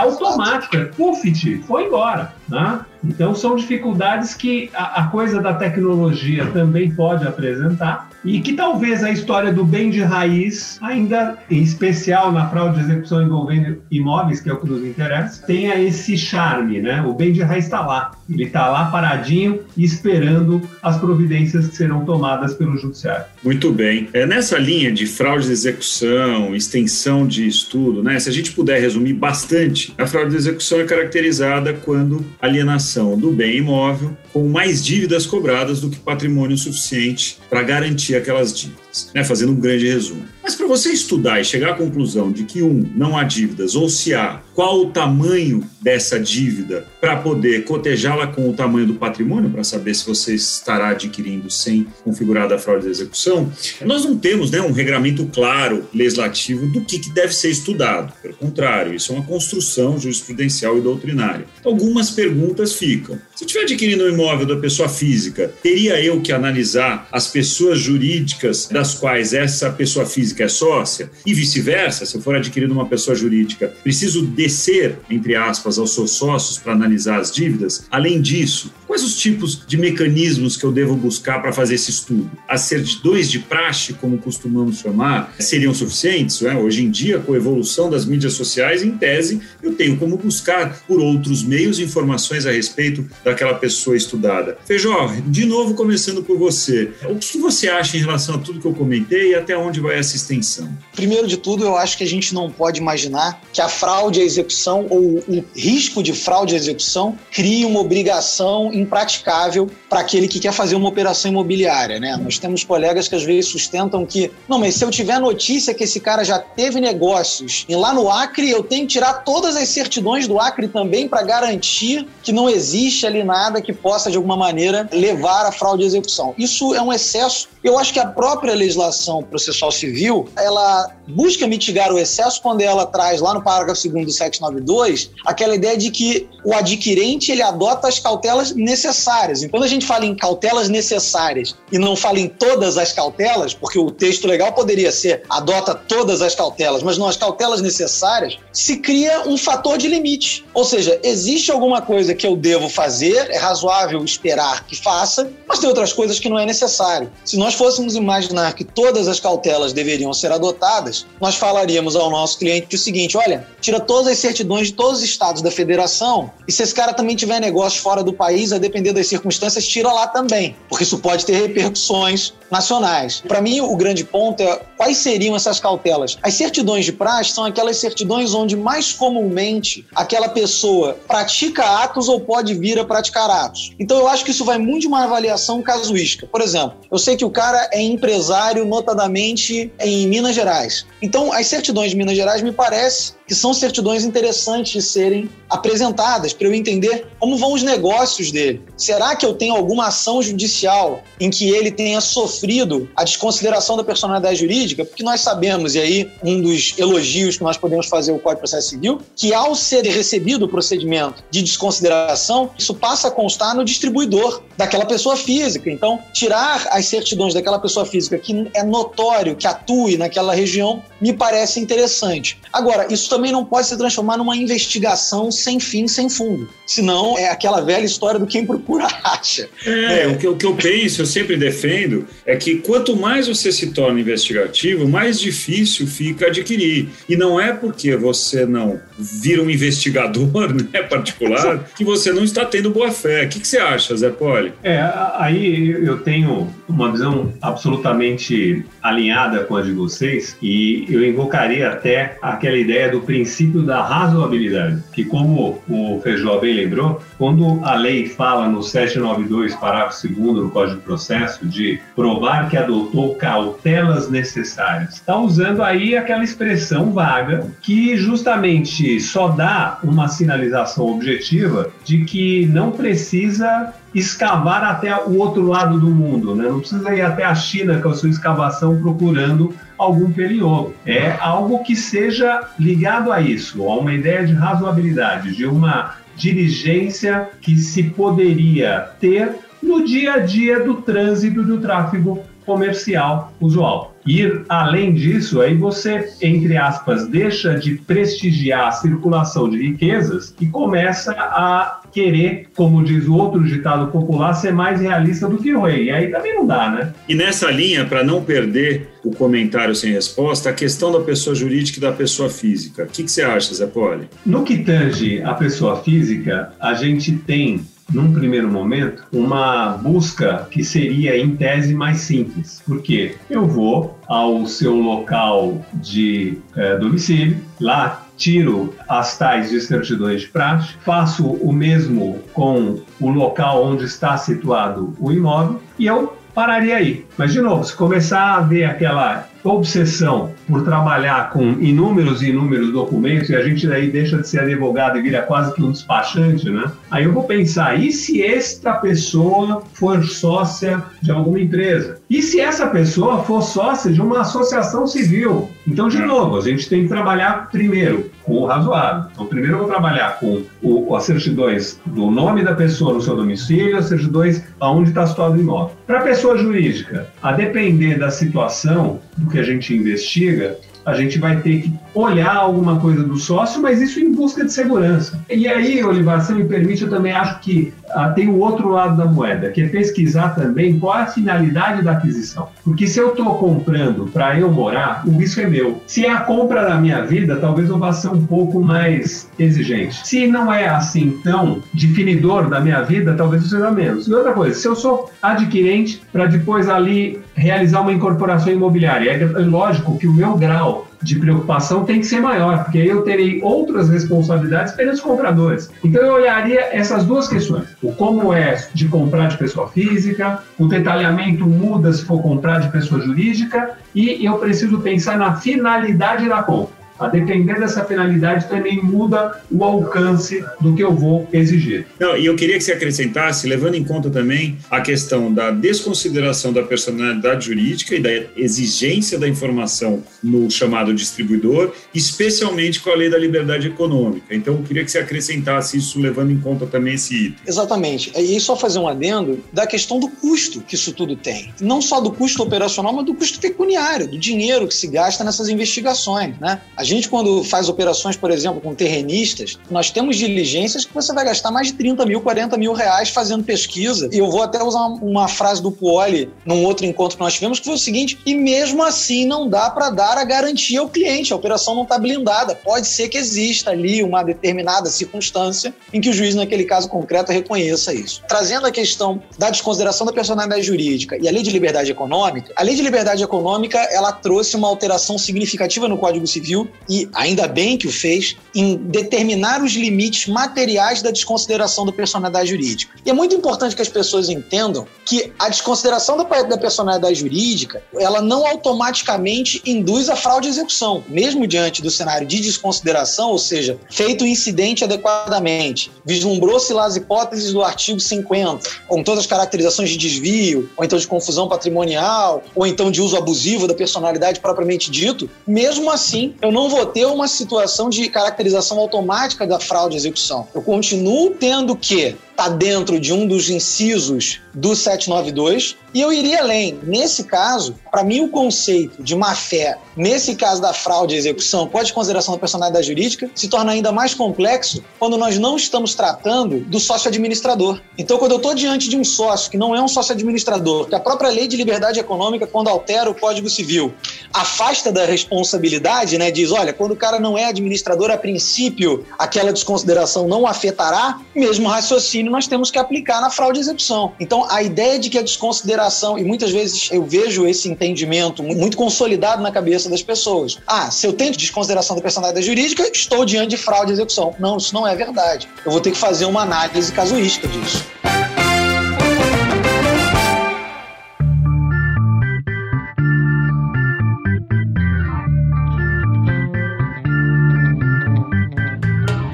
é 0.77 0.85
pufit, 0.85 1.63
foi 1.67 1.87
embora. 1.87 2.35
Né? 2.47 2.81
Então, 3.03 3.35
são 3.35 3.57
dificuldades 3.57 4.35
que 4.35 4.69
a, 4.75 5.01
a 5.01 5.07
coisa 5.07 5.41
da 5.41 5.55
tecnologia 5.55 6.45
também 6.53 6.91
pode 6.91 7.27
apresentar 7.27 8.11
e 8.27 8.41
que 8.41 8.53
talvez 8.53 9.03
a 9.05 9.11
história 9.11 9.53
do 9.53 9.65
bem 9.65 9.91
de 9.91 10.03
raiz, 10.03 10.79
ainda 10.83 11.39
em 11.51 11.63
especial 11.63 12.33
na 12.33 12.49
fraude 12.49 12.79
de 12.79 12.85
execução 12.85 13.23
envolvendo 13.23 13.83
imóveis, 13.91 14.41
que 14.41 14.51
é 14.51 14.53
o 14.53 14.57
que 14.57 14.69
nos 14.69 14.85
interessa, 14.85 15.43
tenha 15.47 15.81
esse 15.81 16.17
charme, 16.19 16.81
né? 16.81 17.03
O 17.03 17.15
bem 17.15 17.33
de 17.33 17.43
raiz 17.43 17.65
está 17.65 17.85
lá. 17.85 18.13
Ele 18.29 18.45
está 18.45 18.69
lá 18.69 18.87
paradinho 18.87 19.61
esperando 19.77 20.61
as 20.83 20.99
providências 20.99 21.69
que 21.69 21.77
serão 21.77 22.05
tomadas 22.05 22.55
pelo 22.55 22.77
judiciário. 22.77 23.25
Muito 23.43 23.73
bem. 23.73 24.09
É 24.13 24.27
nessa 24.27 24.59
linha 24.59 24.93
de 24.93 25.07
fraude 25.07 25.47
de 25.47 25.53
execução, 25.53 26.55
extensão 26.55 27.27
de 27.27 27.47
estudo, 27.47 28.03
né? 28.03 28.19
Se 28.19 28.29
a 28.29 28.33
gente 28.33 28.53
puder 28.53 28.81
resumir 28.81 29.13
bastante, 29.13 29.95
a 29.97 30.07
fraude 30.07 30.31
de 30.31 30.37
execução 30.37 30.81
é 30.81 30.85
caracterizada 30.85 31.73
quando 31.73 32.25
alienação 32.41 33.17
do 33.17 33.31
bem 33.31 33.59
imóvel 33.59 34.17
com 34.37 34.47
mais 34.47 34.85
dívidas 34.85 35.25
cobradas 35.25 35.81
do 35.81 35.89
que 35.89 35.99
patrimônio 35.99 36.59
suficiente 36.59 37.39
para 37.49 37.63
garantir 37.63 38.15
aquelas 38.17 38.55
dívidas, 38.55 39.11
né? 39.15 39.25
Fazendo 39.25 39.53
um 39.53 39.59
grande 39.59 39.89
resumo. 39.89 40.27
Mas 40.47 40.55
para 40.55 40.69
você 40.69 40.91
estudar 40.91 41.41
e 41.41 41.45
chegar 41.45 41.71
à 41.71 41.75
conclusão 41.75 42.31
de 42.31 42.45
que, 42.45 42.63
um, 42.63 42.89
não 42.95 43.19
há 43.19 43.25
dívidas, 43.25 43.75
ou 43.75 43.89
se 43.89 44.15
há, 44.15 44.41
qual 44.55 44.81
o 44.81 44.91
tamanho 44.91 45.69
dessa 45.83 46.21
dívida 46.21 46.87
para 47.01 47.17
poder 47.17 47.65
cotejá-la 47.65 48.29
com 48.29 48.49
o 48.49 48.53
tamanho 48.53 48.87
do 48.87 48.95
patrimônio, 48.95 49.51
para 49.51 49.65
saber 49.65 49.93
se 49.93 50.07
você 50.07 50.37
estará 50.37 50.91
adquirindo 50.91 51.51
sem 51.51 51.85
configurar 52.05 52.53
a 52.53 52.59
fraude 52.59 52.85
de 52.85 52.91
execução, 52.91 53.53
nós 53.85 54.05
não 54.05 54.17
temos 54.17 54.53
né, 54.53 54.61
um 54.61 54.71
regramento 54.71 55.27
claro, 55.27 55.85
legislativo, 55.93 56.65
do 56.69 56.81
que, 56.83 57.01
que 57.01 57.11
deve 57.11 57.35
ser 57.35 57.51
estudado. 57.51 58.13
Pelo 58.23 58.35
contrário, 58.35 58.95
isso 58.95 59.13
é 59.13 59.17
uma 59.17 59.25
construção 59.25 59.99
jurisprudencial 59.99 60.79
e 60.79 60.81
doutrinária. 60.81 61.45
Algumas 61.65 62.11
perguntas 62.11 62.75
ficam. 62.75 63.19
Se 63.35 63.43
eu 63.43 63.47
estiver 63.47 63.65
adquirindo 63.65 64.05
um 64.05 64.11
imóvel 64.11 64.47
da 64.47 64.57
pessoa 64.57 64.89
física, 64.89 65.53
teria 65.61 66.01
eu 66.01 66.21
que 66.21 66.31
analisar 66.31 67.09
as 67.11 67.27
pessoas 67.27 67.81
jurídicas 67.81 68.69
das 68.69 68.95
quais 68.95 69.35
essa 69.35 69.71
pessoa 69.71 70.07
física 70.07 70.36
física 70.37 70.45
é 70.45 70.49
sócia 70.49 71.11
e 71.25 71.33
vice-versa, 71.33 72.05
se 72.05 72.15
eu 72.15 72.21
for 72.21 72.37
adquirindo 72.37 72.75
uma 72.75 72.87
pessoa 72.87 73.17
jurídica, 73.17 73.69
preciso 73.83 74.27
descer, 74.27 74.99
entre 75.09 75.35
aspas, 75.35 75.79
aos 75.79 75.95
seus 75.95 76.13
sócios 76.13 76.59
para 76.59 76.75
analisar 76.75 77.19
as 77.19 77.33
dívidas. 77.33 77.87
Além 77.91 78.21
disso, 78.21 78.73
quais 78.87 79.03
os 79.03 79.17
tipos 79.17 79.61
de 79.67 79.77
mecanismos 79.77 80.57
que 80.57 80.65
eu 80.65 80.73
devo 80.73 80.95
buscar 80.95 81.41
para 81.41 81.53
fazer 81.53 81.75
esse 81.75 81.91
estudo? 81.91 82.31
As 82.49 82.63
certidões 82.63 83.31
de 83.31 83.39
praxe, 83.39 83.93
como 83.95 84.19
costumamos 84.19 84.79
chamar, 84.79 85.35
seriam 85.39 85.75
suficientes? 85.75 86.41
Né? 86.41 86.55
Hoje 86.57 86.85
em 86.85 86.91
dia, 86.91 87.19
com 87.19 87.33
a 87.33 87.37
evolução 87.37 87.91
das 87.91 88.05
mídias 88.05 88.35
sociais, 88.35 88.83
em 88.83 88.93
tese, 88.93 89.41
eu 89.63 89.75
tenho 89.75 89.97
como 89.97 90.17
buscar 90.17 90.83
por 90.87 91.01
outros 91.01 91.43
meios 91.43 91.79
informações 91.79 92.47
a 92.47 92.53
respeito 92.53 93.07
daquela 93.25 93.55
pessoa 93.55 93.97
estudada. 93.97 94.59
Feijó, 94.65 95.13
de 95.27 95.45
novo 95.45 95.75
começando 95.75 96.23
por 96.23 96.39
você. 96.39 96.93
O 97.09 97.17
que 97.17 97.39
você 97.39 97.69
acha 97.69 97.97
em 97.97 98.01
relação 98.01 98.37
a 98.37 98.39
tudo 98.39 98.61
que 98.61 98.67
eu 98.67 98.75
comentei 98.75 99.31
e 99.31 99.35
até 99.35 99.57
onde 99.57 99.81
vai 99.81 99.99
essa 99.99 100.17
extensão? 100.17 100.69
Primeiro 100.95 101.27
de 101.27 101.37
tudo, 101.37 101.65
eu 101.65 101.77
acho 101.77 101.97
que 101.97 102.05
a 102.05 102.07
gente 102.07 102.35
não 102.35 102.51
pode 102.51 102.81
imaginar 102.81 103.41
que 103.53 103.61
a 103.61 103.69
fraude 103.69 104.21
à 104.21 104.25
execução 104.25 104.87
ou 104.89 105.25
o 105.27 105.45
risco 105.55 106.03
de 106.03 106.13
fraude 106.13 106.55
à 106.55 106.59
execução 106.59 107.19
crie 107.33 107.65
uma 107.65 107.81
obrigação 107.81 108.73
impraticável 108.77 109.71
para 109.89 110.01
aquele 110.01 110.29
que 110.29 110.41
quer 110.41 110.53
fazer 110.53 110.75
uma 110.77 110.89
operação 110.89 111.31
imobiliária, 111.31 111.99
né? 111.99 112.17
Nós 112.17 112.39
temos 112.39 112.65
colegas 112.65 113.09
que 113.09 113.15
às 113.15 113.23
vezes 113.23 113.51
sustentam 113.51 114.05
que, 114.05 114.31
não, 114.49 114.59
mas 114.59 114.75
se 114.75 114.85
eu 114.85 114.91
tiver 114.91 115.19
notícia 115.19 115.75
que 115.75 115.85
esse 115.85 116.01
cara 116.01 116.25
já 116.25 116.39
teve 116.39 116.81
negócios 116.81 117.65
e 117.69 117.75
lá 117.75 117.93
no 117.93 118.11
Acre 118.11 118.51
eu 118.51 118.63
tenho 118.63 118.87
que 118.87 118.93
tirar 118.93 119.25
todas 119.25 119.57
as 119.57 119.69
certidões 119.69 120.27
do 120.27 120.39
Acre 120.39 120.69
também 120.69 121.09
para 121.09 121.23
garantir 121.23 122.07
que 122.23 122.33
não 122.33 122.49
existe 122.49 123.07
ali 123.07 123.23
nada 123.23 123.61
que 123.61 123.73
possa 123.73 124.11
de 124.11 124.17
alguma 124.17 124.37
maneira 124.37 124.89
levar 124.93 125.47
à 125.47 125.53
fraude 125.53 125.83
à 125.83 125.87
execução. 125.87 126.35
Isso 126.37 126.75
é 126.75 126.83
um 126.83 126.93
excesso. 126.93 127.49
Eu 127.63 127.79
acho 127.79 127.93
que 127.93 127.99
a 127.99 128.07
própria 128.07 128.55
legislação 128.55 129.23
processual 129.23 129.73
civil 129.73 130.29
ela 130.37 130.91
busca 131.07 131.47
mitigar 131.47 131.93
o 131.93 131.99
excesso 131.99 132.41
quando 132.43 132.61
ela 132.61 132.87
traz 132.87 133.21
lá 133.21 133.35
no 133.35 133.43
parágrafo 133.43 133.89
2 133.89 134.07
do 134.07 134.13
792 134.13 135.11
aquela 135.25 135.55
ideia 135.55 135.77
de 135.77 135.91
que 135.91 136.29
o 136.45 136.55
adquirente 136.55 137.31
ele 137.31 137.43
adota 137.43 137.89
as 137.89 137.99
cautelas 137.99 138.53
necessárias. 138.67 139.43
E 139.43 139.49
quando 139.49 139.63
a 139.63 139.69
gente 139.69 139.87
fala 139.87 140.05
em 140.05 140.15
cautelas 140.15 140.69
necessárias 140.69 141.55
e 141.71 141.79
não 141.79 141.95
fala 141.95 142.19
em 142.19 142.29
todas 142.29 142.77
as 142.77 142.93
cautelas, 142.93 143.55
porque 143.55 143.79
o 143.79 143.91
texto 143.91 144.27
legal 144.27 144.53
poderia 144.53 144.91
ser 144.91 145.23
adota 145.31 145.75
todas 145.75 146.21
as 146.21 146.35
cautelas, 146.35 146.83
mas 146.83 146.99
não 146.99 147.07
as 147.07 147.17
cautelas 147.17 147.63
necessárias, 147.63 148.39
se 148.53 148.79
cria 148.79 149.23
um 149.27 149.39
fator 149.39 149.79
de 149.79 149.87
limite. 149.87 150.45
Ou 150.53 150.65
seja, 150.65 150.99
existe 151.03 151.51
alguma 151.51 151.81
coisa 151.81 152.15
que 152.15 152.27
eu 152.27 152.37
devo 152.37 152.69
fazer, 152.69 153.31
é 153.31 153.39
razoável 153.39 154.05
esperar 154.05 154.67
que 154.67 154.77
faça, 154.77 155.31
mas 155.47 155.61
tem 155.61 155.69
outras 155.69 155.93
coisas 155.93 156.19
que 156.19 156.29
não 156.29 156.39
é 156.39 156.45
necessário. 156.45 157.11
Se 157.25 157.37
nós 157.37 157.55
fôssemos 157.55 157.95
imaginar 157.95 158.55
que 158.55 158.65
todas 158.65 159.07
as 159.07 159.21
cautelas 159.21 159.73
deveriam 159.73 160.13
ser 160.13 160.33
adotadas, 160.33 161.07
nós 161.21 161.37
falaríamos 161.37 161.95
ao 161.95 162.11
nosso 162.11 162.39
cliente 162.39 162.75
o 162.75 162.79
seguinte: 162.79 163.17
olha, 163.17 163.47
tira 163.61 163.79
todas 163.79 164.09
as 164.09 164.19
certidões 164.19 164.69
de 164.69 164.73
todos 164.73 164.99
os 164.99 165.05
estados 165.05 165.41
da 165.41 165.51
federação 165.51 166.31
e 166.49 166.53
se 166.53 166.63
esse 166.63 166.75
cara 166.75 166.93
também 166.93 167.15
tiver 167.15 167.41
negócio 167.41 167.81
fora 167.81 168.03
do 168.03 168.13
país, 168.13 168.53
a 168.57 168.61
depender 168.61 168.93
das 168.93 169.07
circunstâncias, 169.07 169.67
tira 169.67 169.93
lá 169.93 170.07
também, 170.07 170.57
porque 170.69 170.85
isso 170.85 170.99
pode 170.99 171.25
ter 171.25 171.35
repercussões 171.35 172.33
nacionais. 172.51 173.23
Para 173.27 173.41
mim, 173.41 173.61
o 173.61 173.77
grande 173.77 174.05
ponto 174.05 174.43
é 174.43 174.61
quais 174.77 174.99
seriam 174.99 175.35
essas 175.35 175.59
cautelas. 175.59 176.19
As 176.23 176.35
certidões 176.35 176.85
de 176.85 176.93
praxe 176.93 177.33
são 177.33 177.45
aquelas 177.45 177.77
certidões 177.77 178.35
onde 178.35 178.57
mais 178.57 178.93
comumente 178.93 179.87
aquela 179.95 180.29
pessoa 180.29 180.97
pratica 181.07 181.65
atos 181.83 182.09
ou 182.09 182.21
pode 182.21 182.55
vir 182.55 182.79
a 182.79 182.85
praticar 182.85 183.31
atos. 183.31 183.73
Então, 183.79 183.99
eu 183.99 184.09
acho 184.09 184.25
que 184.25 184.31
isso 184.31 184.45
vai 184.45 184.59
muito 184.59 184.83
de 184.83 184.87
uma 184.87 185.05
avaliação 185.05 185.63
casuística. 185.63 186.27
Por 186.27 186.41
exemplo, 186.41 186.77
eu 186.91 186.99
sei 186.99 187.17
que 187.17 187.25
o 187.25 187.31
cara 187.31 187.69
é 187.73 187.83
empresário, 187.83 188.65
notadamente 188.65 189.73
em 189.81 190.07
Minas 190.07 190.35
Gerais. 190.35 190.87
Então, 191.01 191.33
as 191.33 191.47
certidões 191.47 191.91
de 191.91 191.97
Minas 191.97 192.17
Gerais 192.17 192.43
me 192.43 192.53
parece 192.53 193.15
que 193.27 193.35
são 193.35 193.53
certidões 193.53 194.05
interessantes 194.05 194.73
de 194.73 194.83
serem 194.83 195.29
apresentadas 195.51 196.33
para 196.33 196.47
eu 196.47 196.55
entender 196.55 197.07
como 197.19 197.37
vão 197.37 197.53
os 197.53 197.63
negócios 197.63 198.31
dele. 198.31 198.63
Será 198.77 199.17
que 199.17 199.27
eu 199.27 199.35
tenho 199.35 199.55
alguma 199.55 199.89
ação 199.89 200.23
judicial 200.23 201.03
em 201.19 201.31
que 201.31 201.51
ele 201.51 201.71
tenha 201.71 202.01
sofrido 202.01 202.89
a 202.95 203.03
desconsideração 203.05 203.77
da 203.77 203.85
personalidade 203.85 204.39
jurídica? 204.39 204.66
Porque 204.75 205.03
nós 205.03 205.21
sabemos, 205.21 205.75
e 205.75 205.81
aí 205.81 206.11
um 206.23 206.41
dos 206.41 206.75
elogios 206.79 207.37
que 207.37 207.43
nós 207.45 207.57
podemos 207.57 207.87
fazer 207.87 208.13
ao 208.13 208.19
Código 208.19 208.37
de 208.37 208.51
Processo 208.51 208.71
Civil, 208.71 209.01
que 209.15 209.33
ao 209.33 209.55
ser 209.55 209.85
recebido 209.85 210.45
o 210.45 210.49
procedimento 210.49 211.23
de 211.31 211.43
desconsideração, 211.43 212.51
isso 212.59 212.75
passa 212.75 213.09
a 213.09 213.11
constar 213.11 213.55
no 213.55 213.65
distribuidor 213.65 214.43
daquela 214.57 214.85
pessoa 214.85 215.17
física. 215.17 215.71
Então, 215.71 216.01
tirar 216.13 216.69
as 216.71 216.87
certidões 216.87 217.35
daquela 217.35 217.59
pessoa 217.59 217.85
física 217.85 218.19
que 218.19 218.51
é 218.55 218.63
notório 218.63 219.37
que 219.37 219.47
atue 219.47 219.97
naquela 219.97 220.35
região 220.35 220.83
me 221.01 221.13
parece 221.13 221.61
interessante. 221.61 222.39
Agora, 222.53 222.87
isso 222.91 223.09
também 223.09 223.33
não 223.33 223.45
pode 223.45 223.67
se 223.67 223.77
transformar 223.77 224.17
numa 224.17 224.37
investigação 224.37 225.31
sem 225.31 225.61
fim, 225.61 225.87
sem 225.87 226.09
fundo. 226.09 226.49
Senão 226.67 227.19
é 227.19 227.29
aquela 227.29 227.61
velha 227.61 227.85
história 227.85 228.19
do 228.19 228.27
quem 228.27 228.47
procura 228.47 228.87
acha. 229.05 229.49
É, 229.65 230.03
é. 230.03 230.09
O, 230.09 230.19
que, 230.19 230.27
o 230.27 230.37
que 230.37 230.47
eu 230.47 230.55
penso, 230.55 231.03
eu 231.03 231.07
sempre 231.07 231.37
defendo, 231.37 232.07
é 232.25 232.37
que 232.37 232.57
quanto 232.57 232.97
mais 232.97 233.29
você 233.29 233.53
se 233.53 233.69
torna 233.69 234.01
investigativo, 234.01 234.56
mais 234.89 235.21
difícil 235.21 235.87
fica 235.87 236.27
adquirir. 236.27 236.89
E 237.09 237.17
não 237.17 237.41
é 237.41 237.53
porque 237.53 237.97
você 237.97 238.47
não 238.47 238.81
vira 238.99 239.43
um 239.43 239.51
investigador 239.51 240.53
né, 240.73 240.83
particular 240.83 241.65
que 241.77 241.85
você 241.85 242.13
não 242.13 242.25
está 242.25 242.45
tendo 242.45 242.71
boa 242.71 242.91
fé. 242.91 243.25
O 243.25 243.29
que, 243.29 243.41
que 243.41 243.49
você 243.49 243.59
acha, 243.59 243.97
Zé 243.97 244.11
Poli? 244.11 244.53
É, 244.63 244.81
aí 245.15 245.71
eu 245.71 245.99
tenho 245.99 246.53
uma 246.69 246.91
visão 246.91 247.33
absolutamente 247.41 248.65
alinhada 248.83 249.45
com 249.45 249.57
a 249.57 249.63
de 249.63 249.73
vocês 249.73 250.37
e 250.43 250.87
eu 250.89 251.05
invocaria 251.05 251.71
até 251.71 252.19
aquela 252.21 252.57
ideia 252.57 252.91
do 252.91 253.01
princípio 253.01 253.63
da 253.63 253.83
razoabilidade, 253.83 254.83
que 254.93 255.05
como 255.05 255.61
o 255.69 256.01
Feijó 256.03 256.39
bem 256.39 256.55
lembrou, 256.55 257.01
quando 257.19 257.65
a 257.65 257.75
lei 257.75 258.09
fala 258.09 258.49
no 258.49 258.63
792, 258.63 259.55
parágrafo 259.57 260.09
2 260.09 260.35
do 260.35 260.51
Código 260.51 260.79
de 260.79 260.83
Processo, 260.83 261.47
de 261.47 261.81
provar 261.95 262.49
que 262.49 262.57
adotou 262.57 263.15
cautelas 263.15 264.11
necessárias, 264.11 264.95
está 264.95 265.17
usando 265.17 265.63
aí 265.63 265.97
aquela 265.97 266.25
expressão 266.25 266.93
vaga 266.93 267.47
que 267.63 267.97
justamente 267.97 269.01
só 269.01 269.29
dá 269.29 269.79
uma 269.83 270.09
sinalização 270.09 270.87
objetiva 270.87 271.71
de 271.85 272.05
que 272.05 272.47
não 272.47 272.71
precisa 272.71 273.73
escavar 273.95 274.63
até 274.65 274.95
o 275.05 275.17
outro 275.17 275.47
lado 275.47 275.79
do 275.81 275.89
mundo, 275.89 276.35
né? 276.35 276.49
não 276.49 276.61
precisa 276.61 276.95
ir 276.95 277.01
até 277.01 277.25
a 277.25 277.35
China 277.35 277.81
com 277.81 277.89
a 277.89 277.95
sua 277.95 278.11
escavação 278.11 278.81
procurando 278.81 279.55
algum 279.79 280.11
peliolo. 280.11 280.75
É 280.85 281.17
algo 281.21 281.63
que 281.63 281.75
seja 281.75 282.49
ligado 282.59 283.13
a 283.13 283.21
isso, 283.21 283.63
a 283.63 283.77
uma 283.77 283.93
ideia 283.93 284.27
de 284.27 284.33
razoabilidade, 284.33 285.35
de 285.35 285.47
uma 285.47 285.95
diligência 286.17 287.29
que 287.41 287.57
se 287.57 287.85
poderia 287.85 288.89
ter 289.01 289.37
no 289.63 289.85
dia 289.85 290.15
a 290.15 290.19
dia 290.19 290.61
do 290.61 290.75
trânsito 290.75 291.43
do 291.43 291.59
tráfego 291.59 292.23
comercial 292.45 293.33
usual. 293.41 293.96
Ir 294.07 294.45
além 294.49 294.95
disso, 294.95 295.41
aí 295.41 295.55
você, 295.55 296.13
entre 296.23 296.57
aspas, 296.57 297.09
deixa 297.09 297.55
de 297.55 297.75
prestigiar 297.75 298.69
a 298.69 298.73
circulação 298.73 299.49
de 299.49 299.59
riquezas 299.59 300.35
e 300.41 300.47
começa 300.47 301.13
a 301.13 301.81
querer, 301.93 302.49
como 302.55 302.85
diz 302.85 303.07
o 303.07 303.15
outro 303.15 303.43
ditado 303.43 303.91
popular, 303.91 304.35
ser 304.35 304.53
mais 304.53 304.81
realista 304.81 305.29
do 305.29 305.39
que 305.39 305.55
o 305.55 305.63
rei. 305.63 305.85
E 305.85 305.91
aí 305.91 306.09
também 306.09 306.35
não 306.35 306.47
dá, 306.47 306.71
né? 306.71 306.93
E 307.09 307.15
nessa 307.15 307.51
linha, 307.51 307.85
para 307.85 308.05
não 308.05 308.23
perder 308.23 308.89
o 309.03 309.11
comentário 309.11 309.75
sem 309.75 309.93
resposta, 309.93 310.51
a 310.51 310.53
questão 310.53 310.93
da 310.93 311.01
pessoa 311.01 311.35
jurídica 311.35 311.79
e 311.79 311.81
da 311.81 311.93
pessoa 311.93 312.29
física. 312.29 312.85
O 312.85 312.87
que, 312.87 313.05
que 313.05 313.11
você 313.11 313.23
acha, 313.23 313.55
Zé 313.55 313.67
Poli? 313.67 314.09
No 314.25 314.43
que 314.43 314.59
tange 314.59 315.23
a 315.23 315.35
pessoa 315.35 315.83
física, 315.83 316.53
a 316.61 316.75
gente 316.75 317.13
tem 317.13 317.65
num 317.93 318.13
primeiro 318.13 318.51
momento, 318.51 319.05
uma 319.13 319.69
busca 319.77 320.47
que 320.51 320.65
seria, 320.65 321.17
em 321.17 321.37
tese, 321.37 321.75
mais 321.75 321.99
simples. 321.99 322.63
Porque 322.67 323.15
eu 323.31 323.47
vou 323.47 323.99
ao 324.07 324.47
seu 324.47 324.75
local 324.75 325.65
de 325.75 326.39
é, 326.55 326.77
domicílio, 326.79 327.39
lá 327.61 328.07
tiro 328.17 328.75
as 328.89 329.17
tais 329.19 329.51
certidões 329.67 330.23
de 330.23 330.29
praxe, 330.29 330.75
faço 330.85 331.27
o 331.27 331.53
mesmo 331.53 332.21
com 332.33 332.81
o 332.99 333.11
local 333.11 333.65
onde 333.65 333.85
está 333.85 334.17
situado 334.17 334.95
o 334.99 335.13
imóvel 335.13 335.61
e 335.79 335.87
eu 335.87 336.17
pararia 336.35 336.77
aí. 336.77 337.07
Mas, 337.17 337.33
de 337.33 337.41
novo, 337.41 337.65
se 337.65 337.75
começar 337.75 338.37
a 338.37 338.41
ver 338.41 338.65
aquela 338.65 339.27
obsessão 339.43 340.33
por 340.47 340.65
trabalhar 340.65 341.31
com 341.31 341.43
inúmeros 341.61 342.23
e 342.23 342.31
inúmeros 342.31 342.73
documentos 342.73 343.29
e 343.31 343.37
a 343.37 343.43
gente 343.43 343.67
daí 343.67 343.91
deixa 343.91 344.19
de 344.19 344.29
ser 344.29 344.41
advogado 344.41 344.99
e 344.99 345.03
vira 345.03 345.23
quase 345.23 345.53
que 345.55 345.63
um 345.63 345.73
despachante, 345.73 346.49
né? 346.49 346.71
Aí 346.91 347.05
eu 347.05 347.13
vou 347.13 347.25
pensar, 347.25 347.79
e 347.79 347.93
se 347.93 348.23
esta 348.23 348.75
pessoa 348.75 349.63
for 349.75 350.05
sócia 350.05 350.83
de 351.03 351.11
alguma 351.11 351.41
empresa? 351.41 351.99
E 352.09 352.23
se 352.23 352.41
essa 352.41 352.67
pessoa 352.69 353.25
for 353.25 353.43
sócia 353.43 353.93
de 353.93 354.01
uma 354.01 354.21
associação 354.21 354.87
civil? 354.87 355.51
Então, 355.67 355.89
de 355.89 355.99
novo, 355.99 356.37
a 356.37 356.41
gente 356.41 356.69
tem 356.69 356.83
que 356.83 356.89
trabalhar 356.89 357.49
primeiro 357.51 358.11
com 358.23 358.35
o 358.35 358.47
razoável. 358.47 359.11
Então, 359.13 359.27
primeiro 359.27 359.55
eu 359.55 359.59
vou 359.61 359.69
trabalhar 359.69 360.19
com 360.19 360.43
o, 360.63 360.95
as 360.95 361.05
certidões 361.05 361.81
do 361.87 362.11
nome 362.11 362.45
da 362.45 362.55
pessoa 362.55 362.95
no 362.95 363.01
seu 363.01 363.17
domicílio, 363.17 363.77
as 363.77 363.87
certidões 363.87 364.43
aonde 364.61 364.91
está 364.91 365.07
situado 365.07 365.35
o 365.35 365.41
imóvel. 365.41 365.77
Para 365.87 366.01
a 366.01 366.03
pessoa 366.03 366.37
jurídica, 366.37 367.07
a 367.23 367.33
depender 367.33 367.99
da 367.99 368.11
situação 368.11 369.01
do 369.17 369.31
que 369.31 369.39
a 369.39 369.43
gente 369.43 369.75
investiga, 369.75 370.36
a 370.85 370.95
gente 370.95 371.19
vai 371.19 371.41
ter 371.41 371.63
que 371.63 371.75
olhar 371.93 372.37
alguma 372.37 372.79
coisa 372.79 373.03
do 373.03 373.17
sócio, 373.17 373.61
mas 373.61 373.83
isso 373.83 373.99
em 373.99 374.13
busca 374.13 374.45
de 374.45 374.53
segurança. 374.53 375.21
E 375.29 375.49
aí, 375.49 375.83
Olivar, 375.83 376.21
se 376.25 376.33
me 376.33 376.45
permite, 376.45 376.85
eu 376.85 376.91
também 376.91 377.13
acho 377.13 377.41
que 377.41 377.75
ah, 377.91 378.11
tem 378.11 378.29
o 378.29 378.39
outro 378.39 378.69
lado 378.69 378.97
da 378.97 379.05
moeda, 379.05 379.51
que 379.51 379.63
é 379.63 379.69
pesquisar 379.69 380.31
também 380.31 380.79
qual 380.79 380.99
é 380.99 381.03
a 381.03 381.07
finalidade 381.07 381.83
da 381.83 381.93
aquisição. 381.93 382.49
Porque 382.65 382.87
se 382.87 382.99
eu 382.99 383.11
estou 383.11 383.35
comprando 383.37 384.07
para 384.13 384.39
eu 384.39 384.51
morar, 384.51 385.03
o 385.07 385.17
risco 385.17 385.41
é 385.41 385.47
meu. 385.47 385.81
Se 385.87 386.05
é 386.05 386.11
a 386.11 386.21
compra 386.21 386.69
da 386.69 386.77
minha 386.77 387.03
vida, 387.03 387.37
talvez 387.37 387.69
eu 387.69 387.79
vá 387.79 387.93
ser 387.93 388.09
um 388.09 388.27
pouco 388.27 388.61
mais 388.61 389.31
exigente. 389.39 390.07
Se 390.07 390.27
não 390.27 390.53
é 390.53 390.69
assim 390.69 391.19
tão 391.23 391.63
definidor 391.73 392.49
da 392.49 392.61
minha 392.61 392.83
vida, 392.83 393.15
talvez 393.15 393.43
eu 393.43 393.49
seja 393.49 393.71
menos. 393.71 394.07
E 394.07 394.15
outra 394.15 394.33
coisa, 394.33 394.55
se 394.55 394.67
eu 394.67 394.75
sou 394.75 395.11
adquirente 395.23 396.03
para 396.13 396.27
depois 396.27 396.69
ali 396.69 397.21
realizar 397.35 397.81
uma 397.81 397.93
incorporação 397.93 398.53
imobiliária, 398.53 399.11
é 399.11 399.25
lógico 399.41 399.99
que 399.99 400.07
o 400.07 400.13
meu 400.13 400.37
grau 400.37 400.87
de 401.07 401.19
preocupação 401.21 401.85
tem 401.85 402.01
que 402.01 402.07
ser 402.07 402.21
maior, 402.21 402.65
porque 402.65 402.79
eu 402.79 403.03
terei 403.03 403.41
outras 403.43 403.89
responsabilidades 403.89 404.73
pelos 404.75 405.01
compradores. 405.01 405.71
Então 405.85 406.03
eu 406.03 406.15
olharia 406.15 406.69
essas 406.73 407.05
duas 407.05 407.29
questões: 407.29 407.65
o 407.81 407.93
como 407.93 408.33
é 408.33 408.67
de 408.75 408.89
comprar 408.89 409.29
de 409.29 409.39
pessoa 409.39 409.69
física, 409.69 410.43
o 410.59 410.67
detalhamento 410.67 411.47
muda 411.47 411.93
se 411.93 412.05
for 412.05 412.21
comprar 412.21 412.61
de 412.61 412.69
pessoa 412.71 413.01
jurídica, 413.01 413.71
e 413.95 414.25
eu 414.25 414.37
preciso 414.39 414.81
pensar 414.81 415.17
na 415.17 415.37
finalidade 415.37 416.29
da 416.29 416.43
compra. 416.43 416.86
A 416.99 417.09
depender 417.09 417.59
dessa 417.59 417.85
finalidade, 417.85 418.49
também 418.49 418.83
muda 418.83 419.43
o 419.51 419.63
alcance 419.63 420.45
do 420.61 420.75
que 420.75 420.83
eu 420.83 420.95
vou 420.95 421.29
exigir. 421.33 421.87
Não, 421.99 422.17
e 422.17 422.27
eu 422.27 422.35
queria 422.35 422.57
que 422.57 422.65
você 422.65 422.73
acrescentasse, 422.73 423.47
levando 423.47 423.75
em 423.75 423.85
conta 423.85 424.11
também 424.11 424.59
a 424.71 424.81
questão 424.81 425.33
da 425.33 425.51
desconsideração 425.51 426.53
da 426.53 426.63
personalidade 426.63 427.47
jurídica 427.47 427.95
e 427.95 428.01
da 428.01 428.11
exigência 428.37 429.19
da 429.19 429.29
informação 429.29 430.03
no 430.23 430.51
chamado 430.51 430.95
distribuidor, 430.95 431.73
especialmente 431.95 432.81
com 432.81 432.91
a 432.91 432.95
lei 432.95 433.11
da 433.11 433.19
liberdade 433.19 433.67
econômica. 433.67 434.35
Então, 434.35 434.55
eu 434.55 434.63
queria 434.63 434.85
que 434.85 434.91
você 434.91 434.99
acrescentasse 434.99 435.77
isso, 435.77 436.01
levando 436.01 436.31
em 436.31 436.41
conta 436.41 436.67
também 436.67 436.95
esse 436.95 437.27
item. 437.27 437.39
Exatamente. 437.47 438.13
E 438.17 438.41
só 438.41 438.57
fazer 438.57 438.79
um 438.79 438.89
adendo 438.89 439.43
da 439.53 439.67
questão 439.67 439.99
do 439.99 440.09
custo 440.09 440.61
que 440.61 440.75
isso 440.75 440.93
tudo 440.93 441.17
tem. 441.17 441.53
Não 441.61 441.81
só 441.83 442.01
do 442.01 442.11
custo 442.11 442.43
operacional, 442.43 442.93
mas 442.93 443.05
do 443.05 443.15
custo 443.15 443.39
pecuniário, 443.41 444.09
do 444.09 444.19
dinheiro 444.19 444.67
que 444.67 444.75
se 444.75 444.87
gasta 444.87 445.23
nessas 445.25 445.49
investigações. 445.49 446.39
Né? 446.39 446.61
A 446.77 446.85
gente, 446.87 447.09
quando 447.09 447.45
faz 447.45 447.69
operações, 447.69 448.17
por 448.17 448.31
exemplo, 448.31 448.61
com 448.61 448.75
terrenistas, 448.75 449.59
nós 449.71 449.91
temos 449.91 450.17
diligências 450.17 450.85
que 450.85 450.95
você 450.95 451.13
vai 451.13 451.25
gastar 451.25 451.51
mais 451.51 451.69
de 451.69 451.75
30 451.75 452.07
mil, 452.07 452.21
40 452.21 452.57
mil 452.57 452.73
reais 452.73 453.11
fazendo 453.11 453.45
pesquisa. 453.45 454.09
E 454.13 454.19
eu 454.19 454.31
vou 454.31 454.43
até 454.43 454.63
usar 454.63 454.87
uma 454.87 455.29
frase 455.29 455.63
do 455.63 455.71
Puoli 455.71 456.31
num 456.45 456.65
outro 456.65 456.87
encontro 456.87 457.17
que 457.17 457.23
nós 457.23 457.35
tivemos, 457.35 457.59
que 457.59 457.67
foi 457.67 457.75
o 457.75 457.79
seguinte: 457.79 458.19
e 458.25 458.35
mesmo 458.35 458.83
assim 458.83 459.27
não 459.27 459.49
dá 459.49 459.69
para 459.71 459.91
dar 459.91 460.17
a 460.17 460.25
garantia 460.25 460.81
ao 460.81 460.89
cliente, 460.89 461.33
a 461.33 461.37
operação 461.37 461.75
não 461.75 461.83
está 461.83 461.99
blindada. 461.99 462.55
Pode 462.55 462.87
ser 462.87 463.09
que 463.09 463.19
exista 463.19 463.71
ali 463.71 464.03
uma 464.03 464.23
determinada 464.23 464.89
circunstância 464.89 465.75
em 465.93 466.01
que 466.01 466.09
o 466.09 466.13
juiz, 466.13 466.35
naquele 466.35 466.65
caso 466.65 466.89
concreto, 466.89 467.33
reconheça 467.33 467.93
isso. 467.93 468.23
Trazendo 468.29 468.67
a 468.67 468.71
questão 468.71 469.21
da 469.39 469.51
desconsideração 469.51 470.07
da 470.07 470.13
personalidade 470.13 470.63
jurídica 470.63 471.19
e 471.21 471.29
a 471.29 471.33
lei 471.33 471.43
de 471.43 471.51
liberdade 471.51 471.91
econômica, 471.91 472.53
a 472.55 472.63
lei 472.63 472.75
de 472.75 472.83
liberdade 472.83 473.23
econômica 473.23 473.79
ela 473.91 474.13
trouxe 474.13 474.57
uma 474.57 474.69
alteração 474.69 475.19
significativa 475.19 475.89
no 475.89 475.99
Código 475.99 476.27
Civil 476.27 476.69
e 476.89 477.09
ainda 477.15 477.47
bem 477.49 477.77
que 477.77 477.87
o 477.87 477.93
fez, 477.93 478.37
em 478.55 478.77
determinar 478.77 479.63
os 479.63 479.73
limites 479.73 480.27
materiais 480.27 481.03
da 481.03 481.11
desconsideração 481.11 481.85
da 481.85 481.93
personalidade 481.93 482.51
jurídica. 482.51 482.95
E 483.05 483.11
é 483.11 483.13
muito 483.13 483.35
importante 483.35 483.75
que 483.75 483.83
as 483.83 483.89
pessoas 483.89 484.29
entendam 484.29 484.87
que 485.05 485.33
a 485.39 485.49
desconsideração 485.49 486.17
da, 486.17 486.25
da 486.43 486.59
personalidade 486.59 487.15
jurídica, 487.17 487.83
ela 487.99 488.21
não 488.21 488.47
automaticamente 488.47 489.63
induz 489.65 490.09
a 490.09 490.17
fraude 490.17 490.49
à 490.49 490.51
execução, 490.51 491.05
mesmo 491.09 491.47
diante 491.47 491.83
do 491.83 491.91
cenário 491.91 492.27
de 492.27 492.41
desconsideração, 492.41 493.31
ou 493.31 493.39
seja, 493.39 493.79
feito 493.91 494.25
o 494.25 494.27
incidente 494.27 494.85
adequadamente, 494.85 495.91
vislumbrou-se 496.05 496.73
lá 496.73 496.87
as 496.87 496.97
hipóteses 496.97 497.53
do 497.53 497.63
artigo 497.63 498.01
50, 498.01 498.69
com 498.89 499.03
todas 499.03 499.21
as 499.21 499.27
caracterizações 499.27 499.91
de 499.91 499.97
desvio, 499.97 500.69
ou 500.77 500.85
então 500.85 500.99
de 500.99 501.07
confusão 501.07 501.49
patrimonial, 501.49 502.43
ou 502.55 502.67
então 502.67 502.91
de 502.91 503.01
uso 503.01 503.17
abusivo 503.17 503.67
da 503.67 503.75
personalidade 503.75 504.41
propriamente 504.41 504.91
dito, 504.91 505.29
mesmo 505.47 505.91
assim, 505.91 506.35
eu 506.43 506.51
não 506.51 506.66
vou 506.69 506.87
ter 506.87 507.07
uma 507.07 507.29
situação 507.29 507.89
de 507.89 508.09
caracterização 508.09 508.79
automática 508.79 509.47
da 509.47 509.59
fraude 509.59 509.97
à 509.97 509.99
execução. 509.99 510.47
Eu 510.55 510.63
continuo 510.63 511.31
tendo 511.31 511.77
que 511.77 512.17
está 512.37 512.51
dentro 512.51 513.01
de 513.01 513.15
um 513.15 513.27
dos 513.27 513.49
incisos 513.49 514.41
do 514.53 514.77
792. 514.77 515.77
E 515.95 516.01
eu 516.03 516.13
iria 516.13 516.41
além. 516.41 516.79
Nesse 516.83 517.25
caso, 517.25 517.75
para 517.91 518.05
mim, 518.05 518.21
o 518.21 518.29
conceito 518.29 519.03
de 519.03 519.15
má-fé, 519.17 519.79
nesse 519.97 520.35
caso 520.35 520.61
da 520.61 520.75
fraude 520.75 521.15
e 521.15 521.19
execução, 521.19 521.67
pode 521.67 521.93
consideração 521.93 522.35
da 522.35 522.41
personalidade 522.41 522.87
jurídica, 522.87 523.31
se 523.35 523.49
torna 523.49 523.73
ainda 523.73 523.91
mais 523.91 524.13
complexo 524.13 524.85
quando 524.99 525.17
nós 525.17 525.39
não 525.39 525.57
estamos 525.57 525.95
tratando 525.95 526.61
do 526.61 526.79
sócio 526.79 527.09
administrador. 527.09 527.81
Então, 527.97 528.19
quando 528.19 528.33
eu 528.33 528.37
estou 528.37 528.55
diante 528.55 528.91
de 528.91 528.97
um 528.97 529.05
sócio 529.05 529.51
que 529.51 529.57
não 529.57 529.75
é 529.75 529.81
um 529.81 529.89
sócio 529.89 530.13
administrador, 530.13 530.87
que 530.87 530.95
a 530.95 531.01
própria 531.01 531.31
lei 531.31 531.49
de 531.49 531.57
liberdade 531.57 531.99
econômica, 531.99 532.47
quando 532.47 532.69
altera 532.69 533.11
o 533.11 533.15
Código 533.15 533.49
Civil, 533.49 533.95
afasta 534.33 534.93
da 534.93 535.07
responsabilidade, 535.07 536.19
né, 536.19 536.31
diz, 536.31 536.53
olha, 536.53 536.75
quando 536.75 536.93
o 536.93 536.97
cara 536.97 537.19
não 537.19 537.39
é 537.39 537.47
administrador, 537.47 538.11
a 538.11 538.19
princípio, 538.19 539.07
aquela 539.19 539.53
desconsideração 539.53 540.29
não 540.29 540.47
afetará, 540.47 541.21
mesmo 541.35 541.69
raciocínio 541.69 542.26
nós 542.31 542.47
temos 542.47 542.71
que 542.71 542.79
aplicar 542.79 543.21
na 543.21 543.31
fraude 543.31 543.59
e 543.59 543.63
execução. 543.63 544.13
Então, 544.19 544.47
a 544.51 544.63
ideia 544.63 544.99
de 544.99 545.11
que 545.11 545.19
a 545.19 545.23
desconsideração, 545.23 546.19
e 546.19 546.25
muitas 546.25 546.51
vezes 546.51 546.89
eu 546.91 547.05
vejo 547.05 547.47
esse 547.47 547.69
entendimento 547.69 548.43
muito 548.43 548.77
consolidado 548.77 549.43
na 549.43 549.51
cabeça 549.51 549.89
das 549.89 550.03
pessoas. 550.03 550.59
Ah, 550.67 550.91
se 550.91 551.07
eu 551.07 551.13
tenho 551.13 551.33
desconsideração 551.33 551.97
da 551.97 552.03
personalidade 552.03 552.47
jurídica, 552.47 552.89
estou 552.93 553.25
diante 553.25 553.51
de 553.51 553.57
fraude 553.57 553.93
e 553.93 553.95
execução. 553.95 554.35
Não, 554.39 554.57
isso 554.57 554.75
não 554.75 554.87
é 554.87 554.95
verdade. 554.95 555.49
Eu 555.65 555.73
vou 555.73 555.81
ter 555.81 555.91
que 555.91 555.99
fazer 555.99 556.25
uma 556.25 556.43
análise 556.43 556.93
casuística 556.93 557.49
disso. 557.49 557.85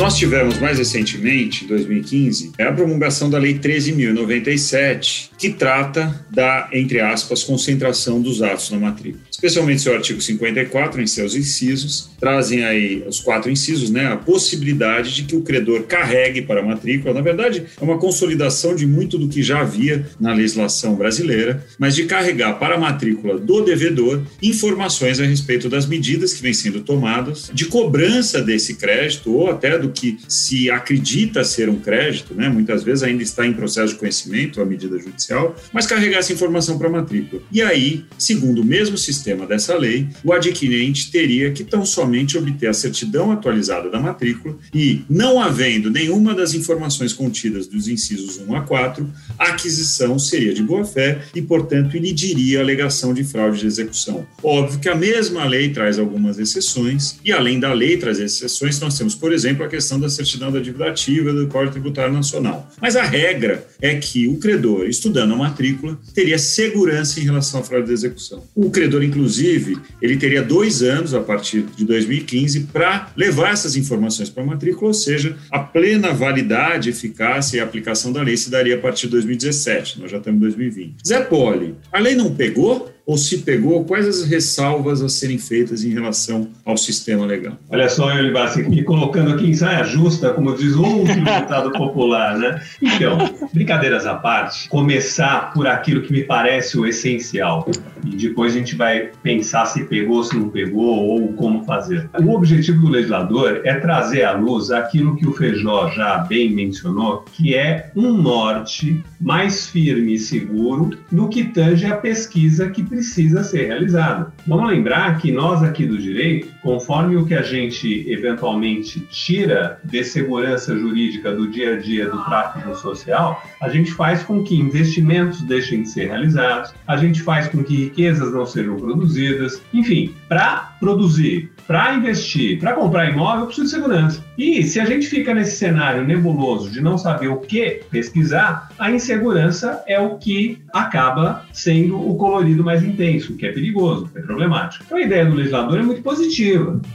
Nós 0.03 0.17
tivemos 0.17 0.59
mais 0.59 0.79
recentemente, 0.79 1.65
em 1.65 1.69
2015, 1.69 2.55
a 2.59 2.73
promulgação 2.73 3.31
da 3.31 3.39
Lei 3.39 3.57
13.097, 3.57 5.31
que 5.39 5.51
trata 5.51 6.27
da, 6.29 6.69
entre 6.73 6.99
aspas, 6.99 7.45
concentração 7.45 8.21
dos 8.21 8.43
atos 8.43 8.73
na 8.73 8.81
matrícula. 8.81 9.23
Especialmente 9.31 9.83
seu 9.83 9.95
artigo 9.95 10.21
54, 10.21 11.01
em 11.01 11.07
seus 11.07 11.37
incisos, 11.37 12.11
trazem 12.19 12.65
aí 12.65 13.05
os 13.07 13.21
quatro 13.21 13.49
incisos, 13.49 13.91
né, 13.91 14.07
a 14.07 14.17
possibilidade 14.17 15.15
de 15.15 15.23
que 15.23 15.37
o 15.37 15.43
credor 15.43 15.85
carregue 15.85 16.43
para 16.43 16.61
a 16.61 16.65
matrícula. 16.65 17.15
Na 17.15 17.21
verdade, 17.21 17.65
é 17.81 17.85
uma 17.85 17.99
consolidação 17.99 18.75
de 18.75 18.87
muito 18.87 19.17
do 19.17 19.29
que 19.29 19.41
já 19.41 19.61
havia 19.61 20.05
na 20.19 20.33
legislação 20.33 20.97
brasileira, 20.97 21.65
mas 21.79 21.95
de 21.95 22.07
carregar 22.07 22.55
para 22.55 22.75
a 22.75 22.79
matrícula 22.79 23.39
do 23.39 23.61
devedor 23.63 24.21
informações 24.43 25.21
a 25.21 25.25
respeito 25.25 25.69
das 25.69 25.87
medidas 25.87 26.33
que 26.33 26.43
vêm 26.43 26.55
sendo 26.55 26.81
tomadas, 26.81 27.53
de 27.55 27.67
cobrança 27.67 28.43
desse 28.43 28.75
crédito 28.75 29.33
ou 29.33 29.49
até 29.49 29.79
do 29.79 29.92
que 29.93 30.19
se 30.29 30.71
acredita 30.71 31.45
ser 31.45 31.69
um 31.69 31.79
crédito, 31.79 32.35
né? 32.35 32.49
muitas 32.49 32.83
vezes 32.83 33.03
ainda 33.03 33.23
está 33.23 33.47
em 33.47 33.53
processo 33.53 33.95
de 33.95 33.99
conhecimento 33.99 34.61
a 34.61 34.65
medida 34.65 34.99
judicial, 34.99 35.55
mas 35.73 35.87
carregar 35.87 36.19
essa 36.19 36.33
informação 36.33 36.79
para 36.79 36.89
a 36.89 36.91
matrícula. 36.91 37.43
E 37.51 37.63
aí, 37.63 38.05
segundo 38.19 38.63
o 38.63 38.65
mesmo 38.65 38.97
sistema 38.97 39.47
dessa 39.47 39.77
lei, 39.77 40.09
o 40.25 40.33
adquirente 40.33 41.11
teria 41.11 41.51
que 41.53 41.65
tão 41.65 41.85
somente 41.85 42.37
obter 42.37 42.69
a 42.69 42.75
certidão 42.75 43.31
atualizada 43.31 43.91
da 43.91 44.01
matrícula 44.01 44.57
e, 44.75 45.03
não 45.09 45.41
havendo 45.41 45.91
nenhuma 45.91 46.35
das 46.35 46.55
informações 46.55 47.13
contidas 47.13 47.67
dos 47.67 47.89
incisos 47.89 48.39
1 48.39 48.57
a 48.57 48.63
4, 48.63 49.09
a 49.39 49.49
aquisição 49.49 50.19
seria 50.19 50.55
de 50.55 50.63
boa-fé 50.63 51.23
e, 51.35 51.43
portanto, 51.43 51.97
inidiria 51.97 52.61
a 52.61 52.63
alegação 52.63 53.13
de 53.13 53.25
fraude 53.25 53.61
de 53.61 53.67
execução. 53.67 54.27
Óbvio 54.43 54.81
que 54.81 54.89
a 54.89 54.95
mesma 54.95 55.45
lei 55.45 55.71
traz 55.71 55.99
algumas 55.99 56.39
exceções, 56.39 57.19
e 57.25 57.33
além 57.33 57.61
da 57.61 57.73
lei 57.73 57.97
trazer 57.97 58.25
exceções, 58.25 58.81
nós 58.81 58.97
temos, 58.97 59.15
por 59.15 59.33
exemplo, 59.33 59.65
a 59.65 59.69
questão 59.69 59.82
questão 59.83 59.99
da 59.99 60.09
certidão 60.09 60.53
da 60.53 60.61
dívida 60.61 60.87
ativa 60.87 61.33
do 61.33 61.49
Código 61.49 61.73
Tributário 61.73 62.13
Nacional. 62.13 62.71
Mas 62.81 62.95
a 62.95 63.03
regra 63.03 63.67
é 63.81 63.97
que 63.97 64.29
o 64.29 64.39
credor, 64.39 64.87
estudando 64.87 65.35
a 65.35 65.37
matrícula, 65.37 65.99
teria 66.15 66.39
segurança 66.39 67.19
em 67.19 67.25
relação 67.25 67.61
à 67.61 67.65
fraude 67.65 67.89
de 67.89 67.93
execução. 67.93 68.45
O 68.55 68.71
credor, 68.71 69.03
inclusive, 69.03 69.77
ele 70.01 70.17
teria 70.17 70.41
dois 70.41 70.83
anos 70.83 71.15
a 71.15 71.21
partir 71.21 71.65
de 71.77 71.85
2015 71.85 72.69
para 72.73 73.11
levar 73.17 73.53
essas 73.53 73.75
informações 73.75 74.31
para 74.31 74.45
a 74.45 74.47
matrícula, 74.47 74.89
ou 74.89 74.95
seja, 74.95 75.37
a 75.51 75.59
plena 75.59 76.13
validade, 76.13 76.91
eficácia 76.91 77.57
e 77.57 77.61
aplicação 77.61 78.13
da 78.13 78.23
lei 78.23 78.37
se 78.37 78.51
daria 78.51 78.77
a 78.77 78.79
partir 78.79 79.07
de 79.07 79.13
2017. 79.13 80.01
Nós 80.01 80.11
já 80.11 80.19
estamos 80.19 80.39
em 80.39 80.43
2020. 80.43 80.95
Zé 81.07 81.21
Poli, 81.23 81.75
a 81.91 81.99
lei 81.99 82.15
não 82.15 82.33
pegou? 82.33 82.92
Ou 83.07 83.17
se 83.17 83.39
pegou, 83.39 83.85
quais 83.85 84.07
as 84.07 84.25
ressalvas 84.25 85.03
a 85.03 85.09
serem 85.09 85.39
feitas 85.39 85.85
em 85.85 85.91
relação 85.91 86.49
ao 86.65 86.77
sistema 86.77 87.27
legal? 87.27 87.55
Olha 87.69 87.89
só, 87.89 88.11
Elibassi, 88.11 88.63
me 88.63 88.83
colocando 88.83 89.33
aqui 89.33 89.47
em 89.47 89.55
saia 89.55 89.85
justa, 89.85 90.31
como 90.31 90.57
diz 90.57 90.75
o 90.75 90.83
último 90.83 91.25
ditado 91.41 91.73
popular, 91.73 92.39
né? 92.39 92.61
Então, 92.81 93.19
brincadeiras 93.53 94.07
à 94.07 94.15
parte, 94.15 94.69
começar 94.69 95.53
por 95.53 95.67
aquilo 95.67 96.03
que 96.03 96.13
me 96.13 96.23
parece 96.23 96.79
o 96.79 96.87
essencial 96.87 97.69
e 98.05 98.17
depois 98.17 98.55
a 98.55 98.59
gente 98.59 98.75
vai 98.75 99.11
pensar 99.23 99.67
se 99.67 99.85
pegou, 99.85 100.23
se 100.25 100.37
não 100.37 100.49
pegou 100.49 101.07
ou 101.07 101.33
como 101.35 101.65
fazer. 101.65 102.09
O 102.21 102.35
objetivo 102.35 102.81
do 102.83 102.89
legislador 102.89 103.61
é 103.65 103.75
trazer 103.75 104.25
à 104.25 104.33
luz 104.33 104.71
aquilo 104.71 105.17
que 105.17 105.27
o 105.27 105.33
Feijó 105.33 105.91
já 105.91 106.19
bem 106.19 106.53
mencionou, 106.53 107.25
que 107.33 107.55
é 107.55 107.91
um 107.95 108.13
norte 108.13 109.03
mais 109.21 109.67
firme 109.69 110.15
e 110.15 110.19
seguro 110.19 110.91
no 111.11 111.29
que 111.29 111.45
tange 111.45 111.87
a 111.87 111.97
pesquisa 111.97 112.71
que 112.71 112.83
precisa 112.93 113.43
ser 113.43 113.69
realizada. 113.69 114.31
Vamos 114.47 114.71
lembrar 114.71 115.19
que 115.19 115.33
nós 115.33 115.63
aqui 115.63 115.87
do 115.87 115.97
direito, 115.97 116.52
conforme 116.63 117.17
o 117.17 117.27
que 117.27 117.35
a 117.35 117.43
gente 117.43 118.05
eventualmente 118.09 119.01
tira 119.11 119.81
de 119.85 120.05
segurança 120.05 120.77
jurídica 120.77 121.33
do 121.35 121.49
dia 121.49 121.75
a 121.75 121.79
dia 121.79 122.09
do 122.09 122.25
tráfico 122.25 122.75
social, 122.77 123.43
a 123.61 123.69
gente 123.69 123.93
faz 123.93 124.23
com 124.23 124.43
que 124.43 124.55
investimentos 124.55 125.43
deixem 125.43 125.83
de 125.83 125.89
ser 125.89 126.07
realizados, 126.07 126.73
a 126.87 126.97
gente 126.97 127.21
faz 127.23 127.49
com 127.49 127.63
que 127.63 127.75
riquezas 127.75 128.33
não 128.33 128.47
sejam 128.47 128.77
produzidas, 128.77 129.61
enfim, 129.73 130.15
para 130.29 130.77
produzir 130.79 131.53
para 131.67 131.95
investir, 131.95 132.59
para 132.59 132.75
comprar 132.75 133.09
imóvel, 133.09 133.41
eu 133.41 133.47
preciso 133.47 133.67
de 133.67 133.73
segurança. 133.73 134.25
E 134.37 134.63
se 134.63 134.81
a 134.81 134.85
gente 134.85 135.07
fica 135.07 135.35
nesse 135.35 135.57
cenário 135.57 136.05
nebuloso 136.05 136.71
de 136.71 136.81
não 136.81 136.99
saber 136.99 137.29
o 137.29 137.39
que 137.39 137.81
pesquisar, 137.91 138.69
a 138.79 138.91
insegurança 138.91 139.83
é 139.87 139.99
o 140.01 140.17
que 140.19 140.59
acaba 140.73 141.47
sendo 141.53 141.97
o 141.99 142.17
colorido 142.17 142.65
mais 142.65 142.83
intenso, 142.83 143.33
o 143.33 143.37
que 143.37 143.47
é 143.47 143.53
perigoso, 143.53 144.11
é 144.15 144.21
problemático. 144.21 144.85
Então 144.85 144.99
a 144.99 145.03
ideia 145.03 145.25
do 145.25 145.35
legislador 145.35 145.79
é 145.79 145.83
muito 145.83 146.03
positiva, 146.03 146.52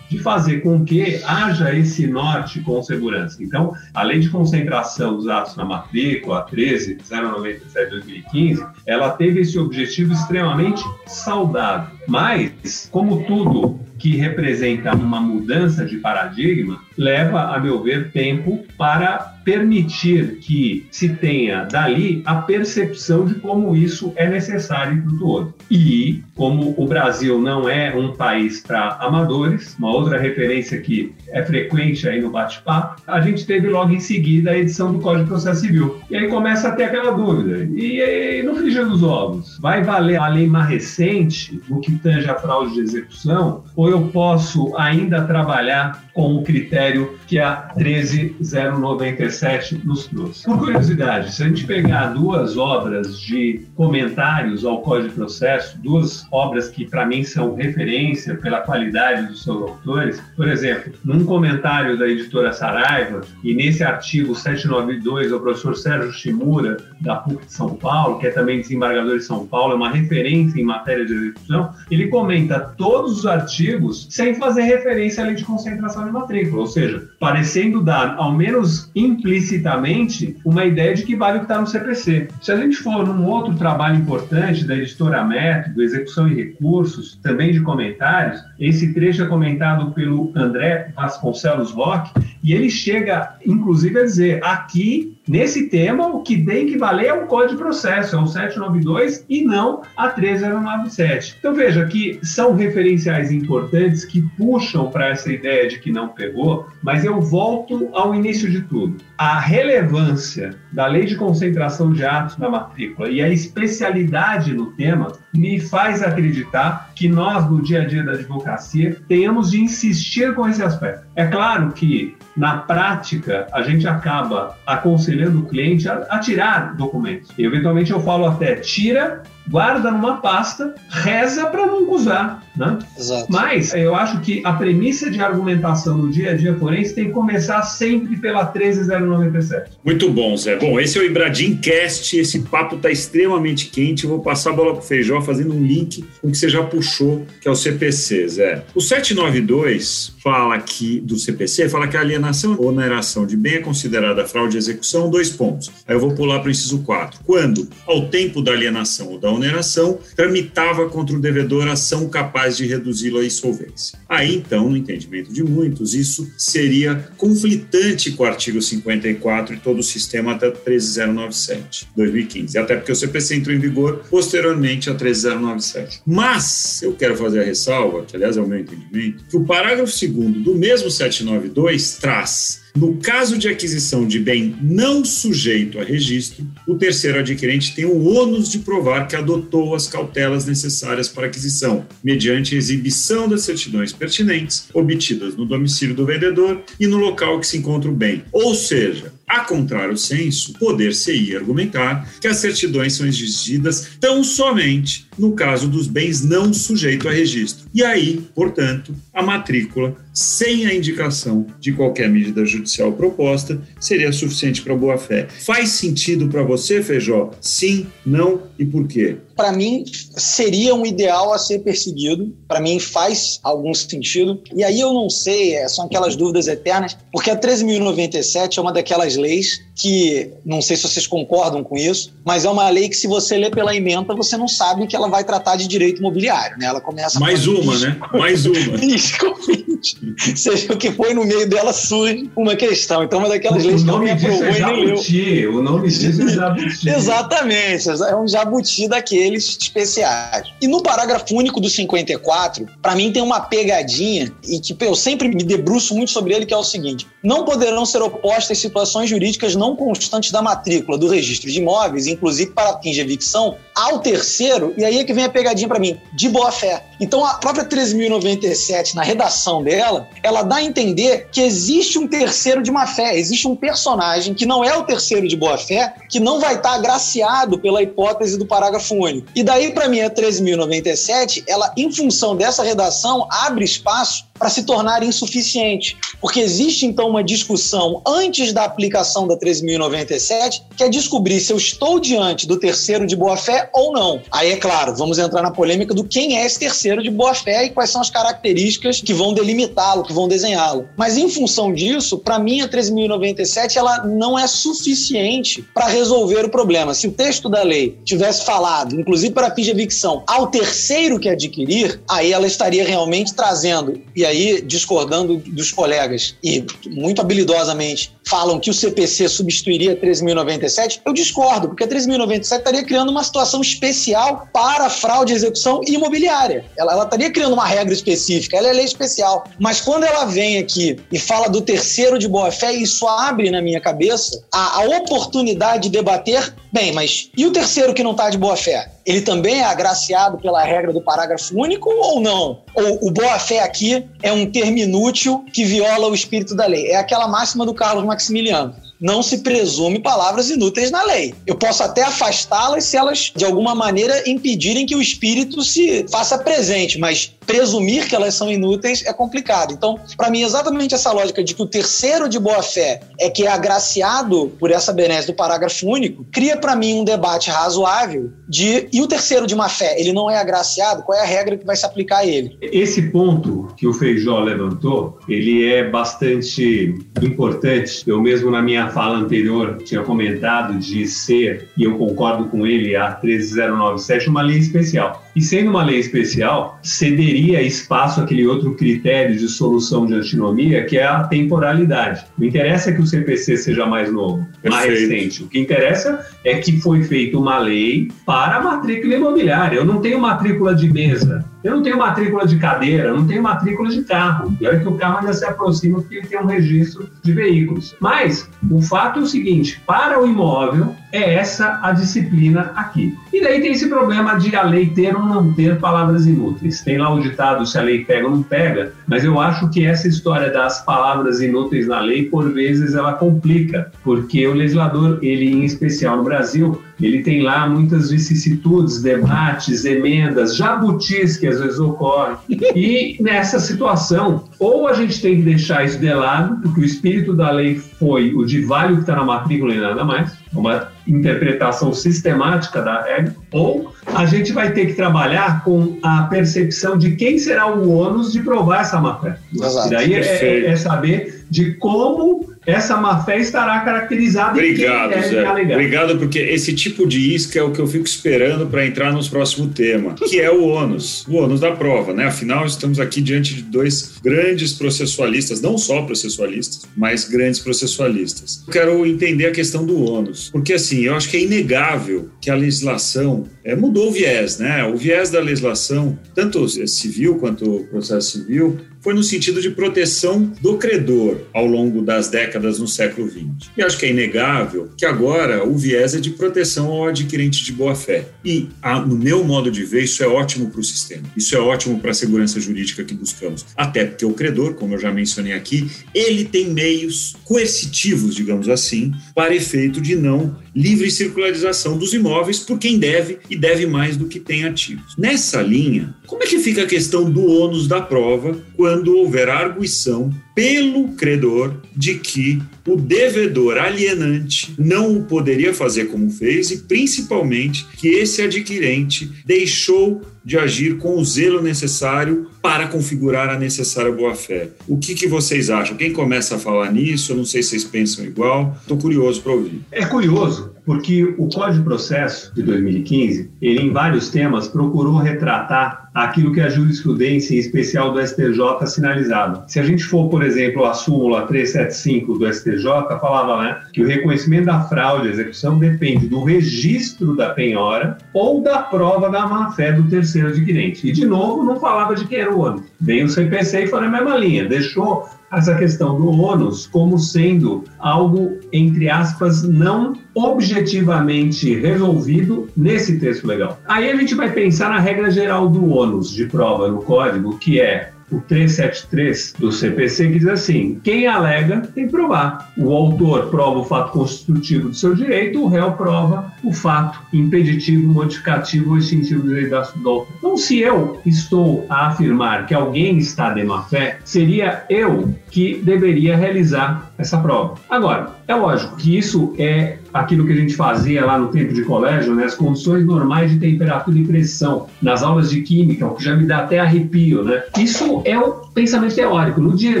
de 0.08 0.18
fazer 0.18 0.60
com 0.60 0.84
que 0.84 1.20
haja 1.24 1.74
esse 1.74 2.06
norte 2.06 2.60
com 2.60 2.80
segurança. 2.82 3.42
Então, 3.42 3.72
a 3.94 4.02
lei 4.02 4.20
de 4.20 4.28
concentração 4.28 5.16
dos 5.16 5.26
atos 5.28 5.56
na 5.56 5.64
matrícula, 5.64 6.40
a 6.40 6.46
13.097-2015, 6.46 8.68
ela 8.86 9.08
teve 9.10 9.40
esse 9.40 9.58
objetivo 9.58 10.12
extremamente 10.12 10.84
saudável. 11.06 11.96
Mas, 12.06 12.86
como 12.90 13.24
tudo 13.24 13.80
que 13.98 14.16
representa 14.16 14.94
uma 14.94 15.20
mudança 15.20 15.84
de 15.84 15.96
paradigma, 15.96 16.80
leva, 16.96 17.54
a 17.54 17.60
meu 17.60 17.82
ver, 17.82 18.10
tempo 18.10 18.64
para 18.76 19.34
permitir 19.44 20.38
que 20.40 20.86
se 20.90 21.10
tenha 21.10 21.64
dali 21.64 22.22
a 22.24 22.36
percepção 22.36 23.24
de 23.26 23.34
como 23.34 23.76
isso 23.76 24.12
é 24.16 24.28
necessário 24.28 25.02
para 25.02 25.14
o 25.14 25.18
todo. 25.18 25.54
E, 25.70 26.22
como 26.34 26.74
o 26.76 26.86
Brasil 26.86 27.40
não 27.40 27.68
é 27.68 27.94
um 27.94 28.12
país 28.12 28.60
para 28.60 28.96
amadores, 29.00 29.76
uma 29.78 29.90
outra 29.90 30.18
referência 30.18 30.80
que 30.80 31.14
é 31.30 31.42
frequente 31.42 32.08
aí 32.08 32.20
no 32.20 32.30
bate-papo, 32.30 33.02
a 33.06 33.20
gente 33.20 33.46
teve 33.46 33.68
logo 33.68 33.92
em 33.92 34.00
seguida 34.00 34.50
a 34.50 34.58
edição 34.58 34.92
do 34.92 35.00
Código 35.00 35.24
de 35.24 35.30
Processo 35.30 35.62
Civil. 35.62 36.00
E 36.10 36.16
aí 36.16 36.28
começa 36.28 36.68
a 36.68 36.72
ter 36.72 36.84
aquela 36.84 37.12
dúvida. 37.12 37.68
E, 37.74 38.00
e 38.00 38.42
no 38.42 38.54
frigir 38.54 38.86
dos 38.86 39.02
ovos, 39.02 39.58
vai 39.60 39.82
valer 39.82 40.18
a 40.18 40.28
lei 40.28 40.46
mais 40.46 40.68
recente, 40.68 41.60
no 41.68 41.80
que 41.80 41.92
tange 41.98 42.28
a 42.28 42.34
fraude 42.34 42.74
de 42.74 42.80
execução, 42.80 43.64
ou 43.74 43.88
eu 43.88 44.02
posso 44.08 44.76
ainda 44.76 45.22
trabalhar 45.22 46.04
com 46.14 46.36
o 46.36 46.42
critério 46.42 47.16
que 47.26 47.38
a 47.38 47.70
13097 47.76 49.82
nos 49.84 50.06
trouxe. 50.06 50.44
Por 50.44 50.58
curiosidade, 50.58 51.34
se 51.34 51.42
a 51.42 51.48
gente 51.48 51.66
pegar 51.66 52.14
duas 52.14 52.56
obras 52.56 53.20
de 53.20 53.66
comentários 53.74 54.64
ao 54.64 54.80
Código 54.80 55.08
de 55.08 55.14
Processo, 55.14 55.78
duas 55.82 56.26
obras 56.30 56.68
que 56.68 56.86
para 56.86 57.04
mim 57.04 57.24
são 57.24 57.54
referência 57.54 58.36
pela 58.36 58.60
qualidade 58.60 59.26
dos 59.26 59.42
seus 59.42 59.62
autores, 59.62 60.22
por 60.34 60.48
exemplo, 60.48 60.92
num 61.16 61.24
comentário 61.24 61.98
da 61.98 62.06
editora 62.06 62.52
Saraiva 62.52 63.22
e 63.42 63.54
nesse 63.54 63.82
artigo 63.82 64.34
792 64.34 65.32
o 65.32 65.40
professor 65.40 65.74
Sérgio 65.74 66.12
Shimura 66.12 66.76
da 67.00 67.16
PUC 67.16 67.46
de 67.46 67.52
São 67.52 67.74
Paulo, 67.74 68.18
que 68.18 68.26
é 68.26 68.30
também 68.30 68.60
desembargador 68.60 69.16
de 69.16 69.24
São 69.24 69.46
Paulo, 69.46 69.72
é 69.72 69.76
uma 69.76 69.90
referência 69.90 70.60
em 70.60 70.64
matéria 70.64 71.06
de 71.06 71.14
execução, 71.14 71.70
ele 71.90 72.08
comenta 72.08 72.60
todos 72.60 73.18
os 73.18 73.26
artigos 73.26 74.06
sem 74.10 74.34
fazer 74.34 74.62
referência 74.62 75.22
à 75.22 75.26
lei 75.26 75.36
de 75.36 75.44
concentração 75.44 76.04
de 76.04 76.10
matrícula, 76.10 76.62
ou 76.62 76.66
seja, 76.66 77.08
parecendo 77.18 77.82
dar, 77.82 78.16
ao 78.18 78.32
menos 78.32 78.90
implicitamente, 78.94 80.36
uma 80.44 80.64
ideia 80.64 80.94
de 80.94 81.02
que 81.02 81.16
vale 81.16 81.38
o 81.38 81.40
que 81.40 81.44
está 81.46 81.60
no 81.60 81.66
CPC. 81.66 82.28
Se 82.42 82.52
a 82.52 82.56
gente 82.56 82.76
for 82.76 83.06
num 83.06 83.24
outro 83.24 83.54
trabalho 83.54 83.96
importante 83.96 84.66
da 84.66 84.76
editora 84.76 85.24
Método, 85.24 85.82
Execução 85.82 86.28
e 86.28 86.34
Recursos, 86.34 87.18
também 87.22 87.52
de 87.52 87.60
comentários, 87.60 88.42
esse 88.58 88.92
trecho 88.92 89.22
é 89.22 89.26
comentado 89.26 89.92
pelo 89.92 90.32
André 90.34 90.92
Vasconcelos 91.06 91.70
Roque, 91.70 92.10
e 92.42 92.52
ele 92.52 92.68
chega, 92.68 93.36
inclusive, 93.44 94.00
a 94.00 94.04
dizer: 94.04 94.44
aqui 94.44 95.15
Nesse 95.28 95.68
tema, 95.68 96.06
o 96.06 96.22
que 96.22 96.40
tem 96.44 96.66
que 96.66 96.78
valer 96.78 97.06
é 97.06 97.12
o 97.12 97.26
Código 97.26 97.54
de 97.54 97.58
Processo, 97.58 98.14
é 98.14 98.18
o 98.20 98.28
792 98.28 99.24
e 99.28 99.42
não 99.42 99.82
a 99.96 100.08
3097. 100.08 101.36
Então 101.40 101.52
veja 101.52 101.84
que 101.86 102.20
são 102.22 102.54
referenciais 102.54 103.32
importantes 103.32 104.04
que 104.04 104.22
puxam 104.36 104.88
para 104.88 105.08
essa 105.08 105.32
ideia 105.32 105.68
de 105.68 105.80
que 105.80 105.90
não 105.90 106.08
pegou, 106.08 106.68
mas 106.80 107.04
eu 107.04 107.20
volto 107.20 107.88
ao 107.92 108.14
início 108.14 108.48
de 108.48 108.62
tudo. 108.62 108.98
A 109.18 109.40
relevância 109.40 110.54
da 110.72 110.86
lei 110.86 111.06
de 111.06 111.16
concentração 111.16 111.92
de 111.92 112.04
atos 112.04 112.38
na 112.38 112.48
matrícula 112.48 113.10
e 113.10 113.20
a 113.20 113.28
especialidade 113.28 114.54
no 114.54 114.66
tema 114.72 115.10
me 115.34 115.58
faz 115.58 116.04
acreditar 116.04 116.92
que 116.94 117.08
nós, 117.08 117.50
no 117.50 117.60
dia 117.60 117.82
a 117.82 117.84
dia 117.84 118.04
da 118.04 118.12
advocacia, 118.12 118.96
tenhamos 119.08 119.50
de 119.50 119.60
insistir 119.60 120.34
com 120.34 120.48
esse 120.48 120.62
aspecto. 120.62 121.04
É 121.16 121.26
claro 121.26 121.72
que, 121.72 122.16
na 122.36 122.58
prática, 122.58 123.46
a 123.52 123.62
gente 123.62 123.88
acaba 123.88 124.56
aconselhando 124.66 125.15
o 125.24 125.46
cliente 125.46 125.88
a, 125.88 125.94
a 126.10 126.18
tirar 126.18 126.76
documentos. 126.76 127.30
E, 127.36 127.44
eventualmente, 127.44 127.90
eu 127.92 128.00
falo 128.00 128.26
até, 128.26 128.56
tira 128.56 129.22
guarda 129.48 129.90
numa 129.90 130.18
pasta, 130.18 130.74
reza 130.88 131.46
para 131.46 131.66
não 131.66 131.90
usar. 131.90 132.42
Né? 132.56 132.78
Exato. 132.98 133.26
Mas 133.28 133.74
eu 133.74 133.94
acho 133.94 134.20
que 134.20 134.40
a 134.44 134.52
premissa 134.54 135.10
de 135.10 135.20
argumentação 135.20 135.98
no 135.98 136.10
dia 136.10 136.30
a 136.30 136.34
dia 136.34 136.54
forense 136.54 136.94
tem 136.94 137.06
que 137.06 137.10
começar 137.10 137.62
sempre 137.62 138.16
pela 138.16 138.46
13097. 138.46 139.72
Muito 139.84 140.10
bom, 140.10 140.36
Zé. 140.36 140.56
Bom, 140.56 140.80
esse 140.80 140.98
é 140.98 141.02
o 141.02 141.04
Ibradim 141.04 141.56
Cast, 141.56 142.18
esse 142.18 142.40
papo 142.40 142.76
está 142.76 142.90
extremamente 142.90 143.66
quente. 143.66 144.04
Eu 144.04 144.10
vou 144.10 144.20
passar 144.20 144.50
a 144.50 144.52
bola 144.54 144.72
para 144.72 144.82
o 144.82 144.86
Feijó 144.86 145.20
fazendo 145.20 145.54
um 145.54 145.62
link 145.62 146.02
com 146.20 146.28
o 146.28 146.30
que 146.30 146.38
você 146.38 146.48
já 146.48 146.62
puxou, 146.62 147.26
que 147.40 147.46
é 147.46 147.50
o 147.50 147.54
CPC, 147.54 148.28
Zé. 148.28 148.64
O 148.74 148.80
792 148.80 150.14
fala 150.22 150.58
que, 150.58 151.00
do 151.00 151.18
CPC, 151.18 151.68
fala 151.68 151.86
que 151.86 151.96
a 151.96 152.00
alienação 152.00 152.56
ou 152.58 152.68
oneração 152.68 153.26
de 153.26 153.36
bem 153.36 153.56
é 153.56 153.60
considerada 153.60 154.26
fraude 154.26 154.52
de 154.52 154.58
execução, 154.58 155.10
dois 155.10 155.30
pontos. 155.30 155.70
Aí 155.86 155.94
eu 155.94 156.00
vou 156.00 156.14
pular 156.14 156.40
para 156.40 156.48
o 156.48 156.50
inciso 156.50 156.78
4. 156.80 157.20
Quando, 157.24 157.68
ao 157.86 158.08
tempo 158.08 158.40
da 158.40 158.52
alienação 158.52 159.08
ou 159.08 159.18
da 159.18 159.30
oneração, 159.36 159.98
tramitava 160.14 160.88
contra 160.88 161.16
o 161.16 161.20
devedor 161.20 161.68
ação 161.68 162.08
capaz 162.08 162.56
de 162.56 162.66
reduzi-lo 162.66 163.18
à 163.18 163.24
insolvência. 163.24 163.98
Aí, 164.08 164.34
então, 164.34 164.70
no 164.70 164.76
entendimento 164.76 165.32
de 165.32 165.42
muitos, 165.42 165.94
isso 165.94 166.30
seria 166.36 167.08
conflitante 167.16 168.12
com 168.12 168.22
o 168.22 168.26
artigo 168.26 168.60
54 168.60 169.54
e 169.54 169.58
todo 169.58 169.80
o 169.80 169.82
sistema 169.82 170.32
até 170.32 170.50
13097, 170.50 171.88
2015. 171.96 172.58
Até 172.58 172.76
porque 172.76 172.92
o 172.92 172.96
CPC 172.96 173.36
entrou 173.36 173.54
em 173.54 173.58
vigor 173.58 174.04
posteriormente 174.10 174.90
a 174.90 174.94
13097. 174.94 176.02
Mas, 176.06 176.82
eu 176.82 176.92
quero 176.92 177.16
fazer 177.16 177.40
a 177.40 177.44
ressalva, 177.44 178.04
que 178.04 178.16
aliás 178.16 178.36
é 178.36 178.40
o 178.40 178.46
meu 178.46 178.58
entendimento, 178.58 179.24
que 179.28 179.36
o 179.36 179.44
parágrafo 179.44 179.92
2 179.92 180.44
do 180.44 180.54
mesmo 180.54 180.90
792 180.90 181.98
traz 181.98 182.65
no 182.76 182.96
caso 182.98 183.38
de 183.38 183.48
aquisição 183.48 184.06
de 184.06 184.18
bem 184.18 184.54
não 184.60 185.04
sujeito 185.04 185.80
a 185.80 185.84
registro, 185.84 186.46
o 186.66 186.74
terceiro 186.74 187.18
adquirente 187.18 187.74
tem 187.74 187.86
o 187.86 188.04
ônus 188.04 188.50
de 188.50 188.58
provar 188.58 189.06
que 189.08 189.16
adotou 189.16 189.74
as 189.74 189.88
cautelas 189.88 190.44
necessárias 190.44 191.08
para 191.08 191.26
aquisição, 191.26 191.86
mediante 192.04 192.54
exibição 192.54 193.28
das 193.28 193.42
certidões 193.42 193.92
pertinentes 193.92 194.68
obtidas 194.74 195.34
no 195.36 195.46
domicílio 195.46 195.94
do 195.94 196.04
vendedor 196.04 196.62
e 196.78 196.86
no 196.86 196.98
local 196.98 197.40
que 197.40 197.46
se 197.46 197.56
encontra 197.56 197.90
o 197.90 197.94
bem. 197.94 198.22
Ou 198.30 198.54
seja, 198.54 199.12
a 199.26 199.40
contrário 199.40 199.96
senso, 199.96 200.52
poder-se-ia 200.54 201.38
argumentar 201.38 202.08
que 202.20 202.28
as 202.28 202.36
certidões 202.36 202.92
são 202.92 203.06
exigidas 203.06 203.88
tão 203.98 204.22
somente 204.22 205.05
no 205.18 205.32
caso 205.32 205.68
dos 205.68 205.86
bens 205.86 206.22
não 206.22 206.52
sujeitos 206.52 207.06
a 207.06 207.10
registro. 207.10 207.66
E 207.74 207.84
aí, 207.84 208.24
portanto, 208.34 208.94
a 209.12 209.22
matrícula, 209.22 209.96
sem 210.12 210.66
a 210.66 210.74
indicação 210.74 211.46
de 211.60 211.72
qualquer 211.72 212.08
medida 212.08 212.44
judicial 212.44 212.92
proposta, 212.92 213.60
seria 213.80 214.12
suficiente 214.12 214.62
para 214.62 214.74
boa-fé. 214.74 215.28
Faz 215.40 215.70
sentido 215.70 216.28
para 216.28 216.42
você, 216.42 216.82
Feijó? 216.82 217.30
Sim, 217.40 217.86
não 218.04 218.42
e 218.58 218.64
por 218.64 218.86
quê? 218.86 219.16
para 219.36 219.52
mim, 219.52 219.84
seria 220.16 220.74
um 220.74 220.86
ideal 220.86 221.32
a 221.32 221.38
ser 221.38 221.58
perseguido. 221.58 222.34
Para 222.48 222.58
mim, 222.58 222.80
faz 222.80 223.38
algum 223.42 223.74
sentido. 223.74 224.42
E 224.54 224.64
aí 224.64 224.80
eu 224.80 224.94
não 224.94 225.10
sei, 225.10 225.54
é, 225.54 225.68
são 225.68 225.84
aquelas 225.84 226.16
dúvidas 226.16 226.48
eternas, 226.48 226.96
porque 227.12 227.30
a 227.30 227.38
13.097 227.38 228.56
é 228.56 228.60
uma 228.60 228.72
daquelas 228.72 229.14
leis 229.14 229.60
que, 229.76 230.30
não 230.44 230.62
sei 230.62 230.74
se 230.74 230.88
vocês 230.88 231.06
concordam 231.06 231.62
com 231.62 231.76
isso, 231.76 232.14
mas 232.24 232.46
é 232.46 232.50
uma 232.50 232.68
lei 232.70 232.88
que, 232.88 232.96
se 232.96 233.06
você 233.06 233.36
lê 233.36 233.50
pela 233.50 233.76
emenda, 233.76 234.14
você 234.14 234.36
não 234.36 234.48
sabe 234.48 234.86
que 234.86 234.96
ela 234.96 235.08
vai 235.08 235.22
tratar 235.22 235.56
de 235.56 235.68
direito 235.68 235.98
imobiliário. 235.98 236.56
Né? 236.58 236.64
Ela 236.66 236.80
começa. 236.80 237.20
Mais 237.20 237.46
uma, 237.46 237.78
né? 237.78 237.96
Mais 238.12 238.46
uma. 238.46 238.56
Seja 240.36 240.72
o 240.72 240.76
que 240.76 240.90
foi 240.92 241.12
no 241.14 241.24
meio 241.24 241.48
dela, 241.48 241.72
surge 241.72 242.30
uma 242.34 242.56
questão. 242.56 243.04
Então, 243.04 243.18
uma 243.18 243.28
daquelas 243.28 243.64
o 243.64 243.68
leis 243.68 243.82
que 243.82 243.98
me 243.98 244.10
aprovou 244.10 244.44
é 244.44 244.52
jabuti, 244.52 245.46
O 245.46 245.62
nome 245.62 245.88
disso 245.88 246.22
é 246.22 246.28
jabuti. 246.28 246.88
Exatamente. 246.88 247.88
É 247.88 248.16
um 248.16 248.26
jabuti 248.26 248.88
daquele 248.88 249.26
deles 249.26 249.58
especiais. 249.60 250.52
E 250.60 250.68
no 250.68 250.82
parágrafo 250.82 251.34
único 251.34 251.60
do 251.60 251.68
54, 251.68 252.66
para 252.80 252.94
mim 252.94 253.12
tem 253.12 253.22
uma 253.22 253.40
pegadinha 253.40 254.32
e 254.46 254.60
que 254.60 254.76
eu 254.80 254.94
sempre 254.94 255.28
me 255.28 255.42
debruço 255.42 255.94
muito 255.94 256.10
sobre 256.10 256.34
ele, 256.34 256.46
que 256.46 256.54
é 256.54 256.56
o 256.56 256.64
seguinte: 256.64 257.06
não 257.22 257.44
poderão 257.44 257.84
ser 257.84 258.02
opostas 258.02 258.58
situações 258.58 259.10
jurídicas 259.10 259.54
não 259.56 259.74
constantes 259.74 260.30
da 260.30 260.40
matrícula 260.40 260.96
do 260.96 261.08
registro 261.08 261.50
de 261.50 261.58
imóveis, 261.58 262.06
inclusive 262.06 262.50
para 262.52 262.76
de 262.76 263.00
evicção, 263.00 263.56
ao 263.74 263.98
terceiro, 263.98 264.72
e 264.76 264.84
aí 264.84 264.98
é 264.98 265.04
que 265.04 265.12
vem 265.12 265.24
a 265.24 265.28
pegadinha 265.28 265.66
para 265.66 265.78
mim, 265.78 265.98
de 266.14 266.28
boa 266.28 266.52
fé. 266.52 266.84
Então 267.00 267.24
a 267.24 267.34
própria 267.34 267.64
13.097, 267.64 268.94
na 268.94 269.02
redação 269.02 269.62
dela, 269.62 270.08
ela 270.22 270.42
dá 270.42 270.56
a 270.56 270.62
entender 270.62 271.28
que 271.30 271.40
existe 271.40 271.98
um 271.98 272.06
terceiro 272.06 272.62
de 272.62 272.70
má 272.70 272.86
fé, 272.86 273.18
existe 273.18 273.46
um 273.46 273.54
personagem 273.54 274.34
que 274.34 274.46
não 274.46 274.64
é 274.64 274.76
o 274.76 274.84
terceiro 274.84 275.28
de 275.28 275.36
boa 275.36 275.58
fé, 275.58 275.94
que 276.08 276.18
não 276.18 276.40
vai 276.40 276.54
estar 276.54 276.74
agraciado 276.74 277.58
pela 277.58 277.82
hipótese 277.82 278.38
do 278.38 278.46
parágrafo 278.46 278.94
único. 278.94 279.28
E 279.34 279.42
daí, 279.42 279.72
para 279.72 279.88
mim, 279.88 280.00
a 280.00 280.10
13.097, 280.10 281.44
ela, 281.46 281.72
em 281.76 281.92
função 281.92 282.36
dessa 282.36 282.62
redação, 282.62 283.26
abre 283.30 283.64
espaço 283.64 284.26
para 284.38 284.48
se 284.48 284.64
tornar 284.64 285.02
insuficiente. 285.02 285.96
Porque 286.20 286.40
existe 286.40 286.86
então 286.86 287.08
uma 287.08 287.24
discussão 287.24 288.02
antes 288.06 288.52
da 288.52 288.64
aplicação 288.64 289.26
da 289.26 289.36
13.097, 289.36 290.62
que 290.76 290.84
é 290.84 290.88
descobrir 290.88 291.40
se 291.40 291.52
eu 291.52 291.56
estou 291.56 291.98
diante 291.98 292.46
do 292.46 292.58
terceiro 292.58 293.06
de 293.06 293.16
boa-fé 293.16 293.70
ou 293.72 293.92
não. 293.92 294.20
Aí 294.30 294.52
é 294.52 294.56
claro, 294.56 294.94
vamos 294.94 295.18
entrar 295.18 295.42
na 295.42 295.50
polêmica 295.50 295.94
do 295.94 296.04
quem 296.04 296.38
é 296.38 296.44
esse 296.44 296.58
terceiro 296.58 296.85
de 297.02 297.10
boa-fé 297.10 297.66
e 297.66 297.70
quais 297.70 297.90
são 297.90 298.00
as 298.00 298.10
características 298.10 299.00
que 299.00 299.12
vão 299.12 299.34
delimitá-lo, 299.34 300.04
que 300.04 300.12
vão 300.12 300.28
desenhá-lo. 300.28 300.88
Mas 300.96 301.16
em 301.16 301.28
função 301.28 301.72
disso, 301.72 302.18
para 302.18 302.38
mim 302.38 302.60
a 302.60 302.68
13.097 302.68 303.76
ela 303.76 304.04
não 304.04 304.38
é 304.38 304.46
suficiente 304.46 305.62
para 305.74 305.86
resolver 305.86 306.44
o 306.44 306.48
problema. 306.48 306.94
Se 306.94 307.08
o 307.08 307.12
texto 307.12 307.48
da 307.48 307.62
lei 307.62 307.98
tivesse 308.04 308.44
falado, 308.44 308.98
inclusive 308.98 309.34
para 309.34 309.56
de 309.56 309.70
evicção, 309.70 310.22
ao 310.26 310.48
terceiro 310.48 311.18
que 311.18 311.28
adquirir, 311.28 312.00
aí 312.08 312.32
ela 312.32 312.46
estaria 312.46 312.84
realmente 312.84 313.34
trazendo 313.34 314.00
e 314.14 314.24
aí 314.24 314.60
discordando 314.60 315.38
dos 315.38 315.72
colegas 315.72 316.36
e 316.42 316.64
muito 316.86 317.20
habilidosamente 317.20 318.14
falam 318.28 318.58
que 318.58 318.68
o 318.68 318.74
CPC 318.74 319.28
substituiria 319.28 319.96
13.097, 319.96 321.00
eu 321.06 321.12
discordo, 321.12 321.68
porque 321.68 321.84
a 321.84 321.88
13.097 321.88 322.42
estaria 322.58 322.84
criando 322.84 323.10
uma 323.10 323.22
situação 323.22 323.60
especial 323.60 324.48
para 324.52 324.90
fraude 324.90 325.32
e 325.32 325.36
execução 325.36 325.80
imobiliária. 325.86 326.64
Ela, 326.78 326.92
ela 326.92 327.04
estaria 327.04 327.30
criando 327.30 327.54
uma 327.54 327.66
regra 327.66 327.92
específica, 327.92 328.56
ela 328.56 328.68
é 328.68 328.72
lei 328.72 328.84
especial. 328.84 329.44
Mas 329.58 329.80
quando 329.80 330.04
ela 330.04 330.24
vem 330.24 330.58
aqui 330.58 330.98
e 331.12 331.18
fala 331.18 331.48
do 331.48 331.60
terceiro 331.60 332.18
de 332.18 332.28
boa-fé, 332.28 332.72
isso 332.72 333.06
abre 333.06 333.50
na 333.50 333.62
minha 333.62 333.80
cabeça 333.80 334.42
a, 334.52 334.80
a 334.80 334.88
oportunidade 334.98 335.84
de 335.84 335.90
debater, 335.90 336.54
bem, 336.72 336.92
mas 336.92 337.30
e 337.36 337.46
o 337.46 337.52
terceiro 337.52 337.94
que 337.94 338.02
não 338.02 338.12
está 338.12 338.30
de 338.30 338.38
boa-fé? 338.38 338.90
Ele 339.04 339.20
também 339.20 339.60
é 339.60 339.64
agraciado 339.64 340.38
pela 340.38 340.62
regra 340.64 340.92
do 340.92 341.00
parágrafo 341.00 341.56
único 341.56 341.88
ou 341.90 342.20
não? 342.20 342.62
Ou 342.74 343.06
o 343.06 343.10
boa-fé 343.10 343.60
aqui 343.60 344.04
é 344.22 344.32
um 344.32 344.50
termo 344.50 344.78
inútil 344.78 345.44
que 345.52 345.64
viola 345.64 346.08
o 346.08 346.14
espírito 346.14 346.54
da 346.54 346.66
lei? 346.66 346.88
É 346.88 346.96
aquela 346.96 347.28
máxima 347.28 347.64
do 347.64 347.72
Carlos 347.72 348.04
Maximiliano 348.04 348.85
não 349.00 349.22
se 349.22 349.38
presume 349.38 349.98
palavras 349.98 350.50
inúteis 350.50 350.90
na 350.90 351.02
lei. 351.04 351.34
Eu 351.46 351.56
posso 351.56 351.82
até 351.82 352.02
afastá-las 352.02 352.84
se 352.84 352.96
elas, 352.96 353.32
de 353.34 353.44
alguma 353.44 353.74
maneira, 353.74 354.28
impedirem 354.28 354.86
que 354.86 354.96
o 354.96 355.02
espírito 355.02 355.62
se 355.62 356.06
faça 356.10 356.38
presente, 356.38 356.98
mas 356.98 357.32
presumir 357.46 358.08
que 358.08 358.14
elas 358.14 358.34
são 358.34 358.50
inúteis 358.50 359.04
é 359.06 359.12
complicado. 359.12 359.72
Então, 359.72 359.98
para 360.16 360.30
mim, 360.30 360.42
exatamente 360.42 360.94
essa 360.94 361.12
lógica 361.12 361.42
de 361.42 361.54
que 361.54 361.62
o 361.62 361.66
terceiro 361.66 362.28
de 362.28 362.38
boa-fé 362.38 363.00
é 363.18 363.30
que 363.30 363.46
é 363.46 363.50
agraciado 363.50 364.52
por 364.58 364.70
essa 364.70 364.92
benesse 364.92 365.26
do 365.26 365.34
parágrafo 365.34 365.86
único, 365.86 366.24
cria 366.32 366.56
para 366.56 366.74
mim 366.74 367.00
um 367.00 367.04
debate 367.04 367.50
razoável 367.50 368.30
de 368.48 368.88
e 368.92 369.00
o 369.00 369.06
terceiro 369.06 369.46
de 369.46 369.54
má-fé, 369.54 369.98
ele 369.98 370.12
não 370.12 370.30
é 370.30 370.38
agraciado? 370.38 371.02
Qual 371.02 371.16
é 371.16 371.22
a 371.22 371.26
regra 371.26 371.56
que 371.56 371.64
vai 371.64 371.76
se 371.76 371.84
aplicar 371.84 372.18
a 372.18 372.26
ele? 372.26 372.56
Esse 372.60 373.10
ponto 373.10 373.68
que 373.76 373.86
o 373.86 373.92
Feijó 373.92 374.40
levantou, 374.40 375.18
ele 375.28 375.66
é 375.66 375.88
bastante 375.88 376.94
importante. 377.22 378.02
Eu 378.06 378.20
mesmo 378.20 378.50
na 378.50 378.62
minha 378.62 378.88
fala 378.90 379.18
anterior 379.18 379.78
tinha 379.84 380.02
comentado 380.02 380.78
de 380.78 381.06
ser, 381.06 381.68
e 381.76 381.84
eu 381.84 381.98
concordo 381.98 382.46
com 382.48 382.66
ele, 382.66 382.96
a 382.96 383.12
13097, 383.12 384.28
uma 384.28 384.42
lei 384.42 384.58
especial. 384.58 385.22
E 385.36 385.42
sendo 385.42 385.68
uma 385.68 385.84
lei 385.84 385.98
especial, 385.98 386.80
cederia 386.82 387.60
espaço 387.60 388.22
àquele 388.22 388.46
outro 388.46 388.74
critério 388.74 389.36
de 389.36 389.46
solução 389.50 390.06
de 390.06 390.14
antinomia, 390.14 390.86
que 390.86 390.96
é 390.96 391.04
a 391.04 391.24
temporalidade. 391.24 392.24
Não 392.38 392.46
interessa 392.46 392.90
que 392.90 393.02
o 393.02 393.06
CPC 393.06 393.58
seja 393.58 393.84
mais 393.84 394.10
novo, 394.10 394.46
Perfeito. 394.62 394.72
mais 394.72 394.98
recente. 394.98 395.42
O 395.42 395.48
que 395.48 395.58
interessa 395.58 396.26
é 396.42 396.54
que 396.54 396.80
foi 396.80 397.04
feita 397.04 397.36
uma 397.36 397.58
lei 397.58 398.10
para 398.24 398.56
a 398.56 398.62
matrícula 398.62 399.14
imobiliária. 399.14 399.76
Eu 399.76 399.84
não 399.84 400.00
tenho 400.00 400.18
matrícula 400.18 400.74
de 400.74 400.90
mesa. 400.90 401.44
Eu 401.64 401.76
não 401.76 401.82
tenho 401.82 401.98
matrícula 401.98 402.46
de 402.46 402.58
cadeira, 402.58 403.12
não 403.12 403.26
tenho 403.26 403.42
matrícula 403.42 403.88
de 403.88 404.02
carro. 404.02 404.56
E 404.60 404.66
olha 404.66 404.78
que 404.78 404.88
o 404.88 404.96
carro 404.96 405.18
ainda 405.18 405.32
se 405.32 405.44
aproxima 405.44 406.00
porque 406.00 406.16
ele 406.16 406.26
tem 406.26 406.40
um 406.40 406.46
registro 406.46 407.08
de 407.22 407.32
veículos. 407.32 407.94
Mas 408.00 408.48
o 408.70 408.80
fato 408.80 409.18
é 409.18 409.22
o 409.22 409.26
seguinte: 409.26 409.80
para 409.86 410.20
o 410.20 410.26
imóvel, 410.26 410.94
é 411.12 411.34
essa 411.34 411.80
a 411.82 411.92
disciplina 411.92 412.72
aqui. 412.76 413.16
E 413.32 413.42
daí 413.42 413.60
tem 413.60 413.72
esse 413.72 413.88
problema 413.88 414.38
de 414.38 414.54
a 414.54 414.62
lei 414.62 414.90
ter 414.90 415.16
ou 415.16 415.22
não 415.22 415.52
ter 415.52 415.78
palavras 415.78 416.26
inúteis. 416.26 416.82
Tem 416.82 416.98
lá 416.98 417.12
o 417.12 417.20
ditado 417.20 417.66
se 417.66 417.78
a 417.78 417.82
lei 417.82 418.04
pega 418.04 418.26
ou 418.26 418.36
não 418.36 418.42
pega, 418.42 418.92
mas 419.06 419.24
eu 419.24 419.40
acho 419.40 419.68
que 419.70 419.84
essa 419.84 420.06
história 420.06 420.50
das 420.50 420.84
palavras 420.84 421.40
inúteis 421.40 421.86
na 421.86 422.00
lei, 422.00 422.24
por 422.24 422.52
vezes, 422.52 422.94
ela 422.94 423.14
complica, 423.14 423.90
porque 424.04 424.46
o 424.46 424.54
legislador, 424.54 425.18
ele 425.22 425.50
em 425.50 425.64
especial 425.64 426.16
no 426.16 426.24
Brasil, 426.24 426.82
ele 427.00 427.22
tem 427.22 427.42
lá 427.42 427.68
muitas 427.68 428.10
vicissitudes, 428.10 429.02
debates, 429.02 429.84
emendas, 429.84 430.56
jabutis 430.56 431.36
que 431.36 431.46
às 431.46 431.60
vezes 431.60 431.78
ocorrem. 431.78 432.36
E 432.48 433.16
nessa 433.20 433.60
situação, 433.60 434.44
ou 434.58 434.88
a 434.88 434.94
gente 434.94 435.20
tem 435.20 435.36
que 435.36 435.42
deixar 435.42 435.84
isso 435.84 435.98
de 435.98 436.12
lado, 436.12 436.60
porque 436.62 436.80
o 436.80 436.84
espírito 436.84 437.34
da 437.34 437.50
lei 437.50 437.76
foi 437.76 438.34
o 438.34 438.44
de 438.44 438.62
vale 438.62 438.94
o 438.94 438.96
que 438.96 439.02
está 439.02 439.16
na 439.16 439.24
matrícula 439.24 439.74
e 439.74 439.78
nada 439.78 440.04
mais, 440.04 440.32
uma 440.52 440.88
interpretação 441.06 441.92
sistemática 441.92 442.80
da 442.80 443.02
regra, 443.02 443.36
ou 443.52 443.92
a 444.14 444.24
gente 444.24 444.52
vai 444.52 444.72
ter 444.72 444.86
que 444.86 444.94
trabalhar 444.94 445.62
com 445.64 445.98
a 446.02 446.22
percepção 446.22 446.96
de 446.96 447.14
quem 447.16 447.38
será 447.38 447.72
o 447.72 447.90
ônus 447.90 448.32
de 448.32 448.40
provar 448.40 448.80
essa 448.80 448.98
má-fé. 448.98 449.38
E 449.52 449.90
daí 449.90 450.14
é, 450.14 450.66
é, 450.66 450.76
saber 450.76 451.44
de 451.50 451.74
como 451.74 452.55
essa 452.66 452.96
má-fé 452.96 453.38
estará 453.38 453.80
caracterizada 453.80 454.50
Obrigado, 454.50 455.12
em 455.16 455.22
Zé. 455.22 455.50
Obrigado, 455.50 456.18
porque 456.18 456.40
esse 456.40 456.74
tipo 456.74 457.06
de 457.06 457.34
isca 457.34 457.60
é 457.60 457.62
o 457.62 457.70
que 457.70 457.80
eu 457.80 457.86
fico 457.86 458.04
esperando 458.04 458.66
para 458.66 458.84
entrar 458.84 459.12
no 459.12 459.26
próximo 459.30 459.68
tema, 459.68 460.14
que 460.14 460.40
é 460.40 460.50
o 460.50 460.64
ônus, 460.64 461.24
o 461.28 461.36
ônus 461.36 461.60
da 461.60 461.72
prova, 461.72 462.12
né? 462.12 462.24
Afinal, 462.24 462.66
estamos 462.66 462.98
aqui 462.98 463.20
diante 463.20 463.54
de 463.54 463.62
dois 463.62 464.14
grandes 464.22 464.72
processualistas, 464.72 465.60
não 465.60 465.78
só 465.78 466.02
processualistas, 466.02 466.82
mas 466.96 467.28
grandes 467.28 467.60
processualistas. 467.60 468.64
Eu 468.66 468.72
quero 468.72 469.06
entender 469.06 469.46
a 469.46 469.52
questão 469.52 469.86
do 469.86 470.02
ônus, 470.02 470.50
porque 470.50 470.72
assim, 470.74 471.02
eu 471.02 471.14
acho 471.14 471.28
que 471.28 471.36
é 471.36 471.40
inegável 471.42 472.28
que 472.40 472.50
a 472.50 472.54
legislação 472.54 473.46
é, 473.64 473.76
mudou 473.76 474.08
o 474.08 474.12
viés, 474.12 474.58
né? 474.58 474.84
O 474.84 474.96
viés 474.96 475.30
da 475.30 475.40
legislação, 475.40 476.18
tanto 476.34 476.68
civil 476.88 477.36
quanto 477.36 477.86
processo 477.90 478.38
civil, 478.38 478.78
foi 479.00 479.14
no 479.14 479.22
sentido 479.22 479.60
de 479.60 479.70
proteção 479.70 480.52
do 480.60 480.78
credor 480.78 481.38
ao 481.54 481.64
longo 481.64 482.02
das 482.02 482.28
décadas 482.28 482.55
no 482.60 482.88
século 482.88 483.28
XX. 483.30 483.70
E 483.76 483.82
acho 483.82 483.98
que 483.98 484.06
é 484.06 484.10
inegável 484.10 484.90
que 484.96 485.04
agora 485.04 485.66
o 485.66 485.76
viés 485.76 486.14
é 486.14 486.20
de 486.20 486.30
proteção 486.30 486.88
ao 486.88 487.08
adquirente 487.08 487.64
de 487.64 487.72
boa-fé. 487.72 488.26
E, 488.44 488.68
no 489.06 489.16
meu 489.16 489.44
modo 489.44 489.70
de 489.70 489.84
ver, 489.84 490.04
isso 490.04 490.22
é 490.22 490.26
ótimo 490.26 490.70
para 490.70 490.80
o 490.80 490.84
sistema. 490.84 491.22
Isso 491.36 491.54
é 491.54 491.58
ótimo 491.58 492.00
para 492.00 492.10
a 492.10 492.14
segurança 492.14 492.60
jurídica 492.60 493.04
que 493.04 493.14
buscamos. 493.14 493.66
Até 493.76 494.04
porque 494.04 494.24
o 494.24 494.32
credor, 494.32 494.74
como 494.74 494.94
eu 494.94 494.98
já 494.98 495.12
mencionei 495.12 495.52
aqui, 495.52 495.90
ele 496.14 496.44
tem 496.44 496.70
meios 496.70 497.36
coercitivos, 497.44 498.34
digamos 498.34 498.68
assim, 498.68 499.12
para 499.34 499.54
efeito 499.54 500.00
de 500.00 500.16
não 500.16 500.56
livre 500.76 501.10
circularização 501.10 501.96
dos 501.96 502.12
imóveis 502.12 502.58
por 502.58 502.78
quem 502.78 502.98
deve 502.98 503.38
e 503.48 503.56
deve 503.56 503.86
mais 503.86 504.18
do 504.18 504.26
que 504.26 504.38
tem 504.38 504.64
ativos. 504.64 505.14
Nessa 505.16 505.62
linha, 505.62 506.14
como 506.26 506.42
é 506.42 506.46
que 506.46 506.58
fica 506.58 506.82
a 506.82 506.86
questão 506.86 507.30
do 507.30 507.46
ônus 507.46 507.88
da 507.88 508.02
prova 508.02 508.60
quando 508.76 509.16
houver 509.16 509.48
arguição 509.48 510.30
pelo 510.54 511.08
credor 511.08 511.74
de 511.96 512.16
que 512.16 512.60
o 512.86 512.96
devedor 512.96 513.78
alienante 513.78 514.74
não 514.78 515.16
o 515.16 515.24
poderia 515.24 515.72
fazer 515.72 516.06
como 516.06 516.30
fez 516.30 516.70
e, 516.70 516.78
principalmente, 516.78 517.86
que 517.96 518.08
esse 518.08 518.42
adquirente 518.42 519.30
deixou 519.44 520.22
de 520.46 520.56
agir 520.56 520.96
com 520.98 521.18
o 521.18 521.24
zelo 521.24 521.60
necessário 521.60 522.46
para 522.62 522.86
configurar 522.86 523.48
a 523.48 523.58
necessária 523.58 524.12
boa-fé. 524.12 524.68
O 524.86 524.96
que, 524.96 525.12
que 525.12 525.26
vocês 525.26 525.70
acham? 525.70 525.96
Quem 525.96 526.12
começa 526.12 526.54
a 526.54 526.58
falar 526.58 526.92
nisso? 526.92 527.32
Eu 527.32 527.36
não 527.38 527.44
sei 527.44 527.64
se 527.64 527.70
vocês 527.70 527.82
pensam 527.82 528.24
igual. 528.24 528.76
Estou 528.80 528.96
curioso 528.96 529.42
para 529.42 529.50
ouvir. 529.50 529.80
É 529.90 530.06
curioso, 530.06 530.72
porque 530.84 531.24
o 531.36 531.48
Código 531.48 531.78
de 531.78 531.82
Processo 531.82 532.54
de 532.54 532.62
2015, 532.62 533.50
ele 533.60 533.80
em 533.80 533.92
vários 533.92 534.28
temas 534.28 534.68
procurou 534.68 535.16
retratar 535.16 536.05
aquilo 536.16 536.50
que 536.50 536.62
a 536.62 536.70
jurisprudência, 536.70 537.54
em 537.54 537.58
especial 537.58 538.10
do 538.10 538.26
STJ, 538.26 538.86
sinalizava. 538.86 539.64
Se 539.68 539.78
a 539.78 539.82
gente 539.82 540.02
for, 540.02 540.30
por 540.30 540.42
exemplo, 540.42 540.86
a 540.86 540.94
súmula 540.94 541.42
375 541.42 542.38
do 542.38 542.50
STJ, 542.50 542.84
falava 543.20 543.62
né, 543.62 543.82
que 543.92 544.02
o 544.02 544.06
reconhecimento 544.06 544.64
da 544.64 544.80
fraude 544.80 545.28
à 545.28 545.30
execução 545.30 545.78
depende 545.78 546.26
do 546.26 546.42
registro 546.42 547.36
da 547.36 547.50
penhora 547.50 548.16
ou 548.32 548.62
da 548.62 548.78
prova 548.78 549.28
da 549.28 549.46
má-fé 549.46 549.92
do 549.92 550.08
terceiro 550.08 550.48
adquirente. 550.48 551.06
E, 551.06 551.12
de 551.12 551.26
novo, 551.26 551.62
não 551.62 551.78
falava 551.78 552.14
de 552.14 552.24
quem 552.24 552.38
era 552.38 552.54
o 552.54 552.60
ônus. 552.60 552.82
Veio 552.98 553.26
o 553.26 553.28
CPC 553.28 553.84
e 553.84 553.86
foi 553.88 554.00
na 554.00 554.08
mesma 554.08 554.36
linha, 554.38 554.66
deixou 554.66 555.28
essa 555.52 555.74
questão 555.76 556.16
do 556.16 556.28
ônus 556.28 556.86
como 556.86 557.18
sendo 557.18 557.84
algo, 557.98 558.58
entre 558.72 559.08
aspas, 559.08 559.62
não 559.62 560.14
objetivamente 560.34 561.74
resolvido 561.74 562.68
nesse 562.76 563.18
texto 563.18 563.46
legal. 563.46 563.78
Aí 563.86 564.10
a 564.10 564.16
gente 564.16 564.34
vai 564.34 564.50
pensar 564.52 564.90
na 564.90 564.98
regra 564.98 565.30
geral 565.30 565.68
do 565.68 565.88
ônus 565.88 566.05
de 566.10 566.46
prova 566.46 566.88
no 566.88 567.02
código, 567.02 567.58
que 567.58 567.80
é 567.80 568.12
o 568.30 568.40
373 568.40 569.54
do 569.58 569.70
CPC, 569.70 570.32
que 570.32 570.38
diz 570.38 570.48
assim: 570.48 571.00
quem 571.02 571.26
alega 571.26 571.82
tem 571.94 572.06
que 572.06 572.10
provar. 572.10 572.72
O 572.76 572.92
autor 572.92 573.48
prova 573.50 573.80
o 573.80 573.84
fato 573.84 574.12
constitutivo 574.12 574.88
do 574.88 574.94
seu 574.94 575.14
direito, 575.14 575.62
o 575.62 575.68
réu 575.68 575.92
prova 575.92 576.52
o 576.64 576.72
fato 576.72 577.20
impeditivo, 577.32 578.12
modificativo 578.12 578.90
ou 578.90 578.98
extintivo 578.98 579.42
do 579.42 579.48
direito 579.48 579.70
do 579.70 580.08
autor. 580.08 580.28
Então, 580.38 580.56
se 580.56 580.80
eu 580.80 581.20
estou 581.24 581.86
a 581.88 582.08
afirmar 582.08 582.66
que 582.66 582.74
alguém 582.74 583.18
está 583.18 583.50
de 583.50 583.62
má 583.62 583.82
fé, 583.82 584.18
seria 584.24 584.84
eu 584.90 585.34
que 585.56 585.80
deveria 585.82 586.36
realizar 586.36 587.10
essa 587.16 587.38
prova. 587.38 587.76
Agora, 587.88 588.28
é 588.46 588.54
lógico 588.54 588.94
que 588.96 589.16
isso 589.16 589.54
é 589.58 589.96
aquilo 590.12 590.46
que 590.46 590.52
a 590.52 590.56
gente 590.56 590.74
fazia 590.74 591.24
lá 591.24 591.38
no 591.38 591.48
tempo 591.48 591.72
de 591.72 591.82
colégio, 591.82 592.34
né? 592.34 592.44
as 592.44 592.54
condições 592.54 593.06
normais 593.06 593.50
de 593.50 593.58
temperatura 593.58 594.18
e 594.18 594.24
pressão 594.24 594.86
nas 595.00 595.22
aulas 595.22 595.48
de 595.48 595.62
química, 595.62 596.06
o 596.06 596.14
que 596.14 596.24
já 596.24 596.36
me 596.36 596.44
dá 596.44 596.58
até 596.58 596.78
arrepio. 596.78 597.42
Né? 597.42 597.62
Isso 597.78 598.20
é 598.26 598.38
o 598.38 598.52
pensamento 598.74 599.14
teórico. 599.14 599.58
No 599.58 599.74
dia 599.74 599.96
a 599.96 600.00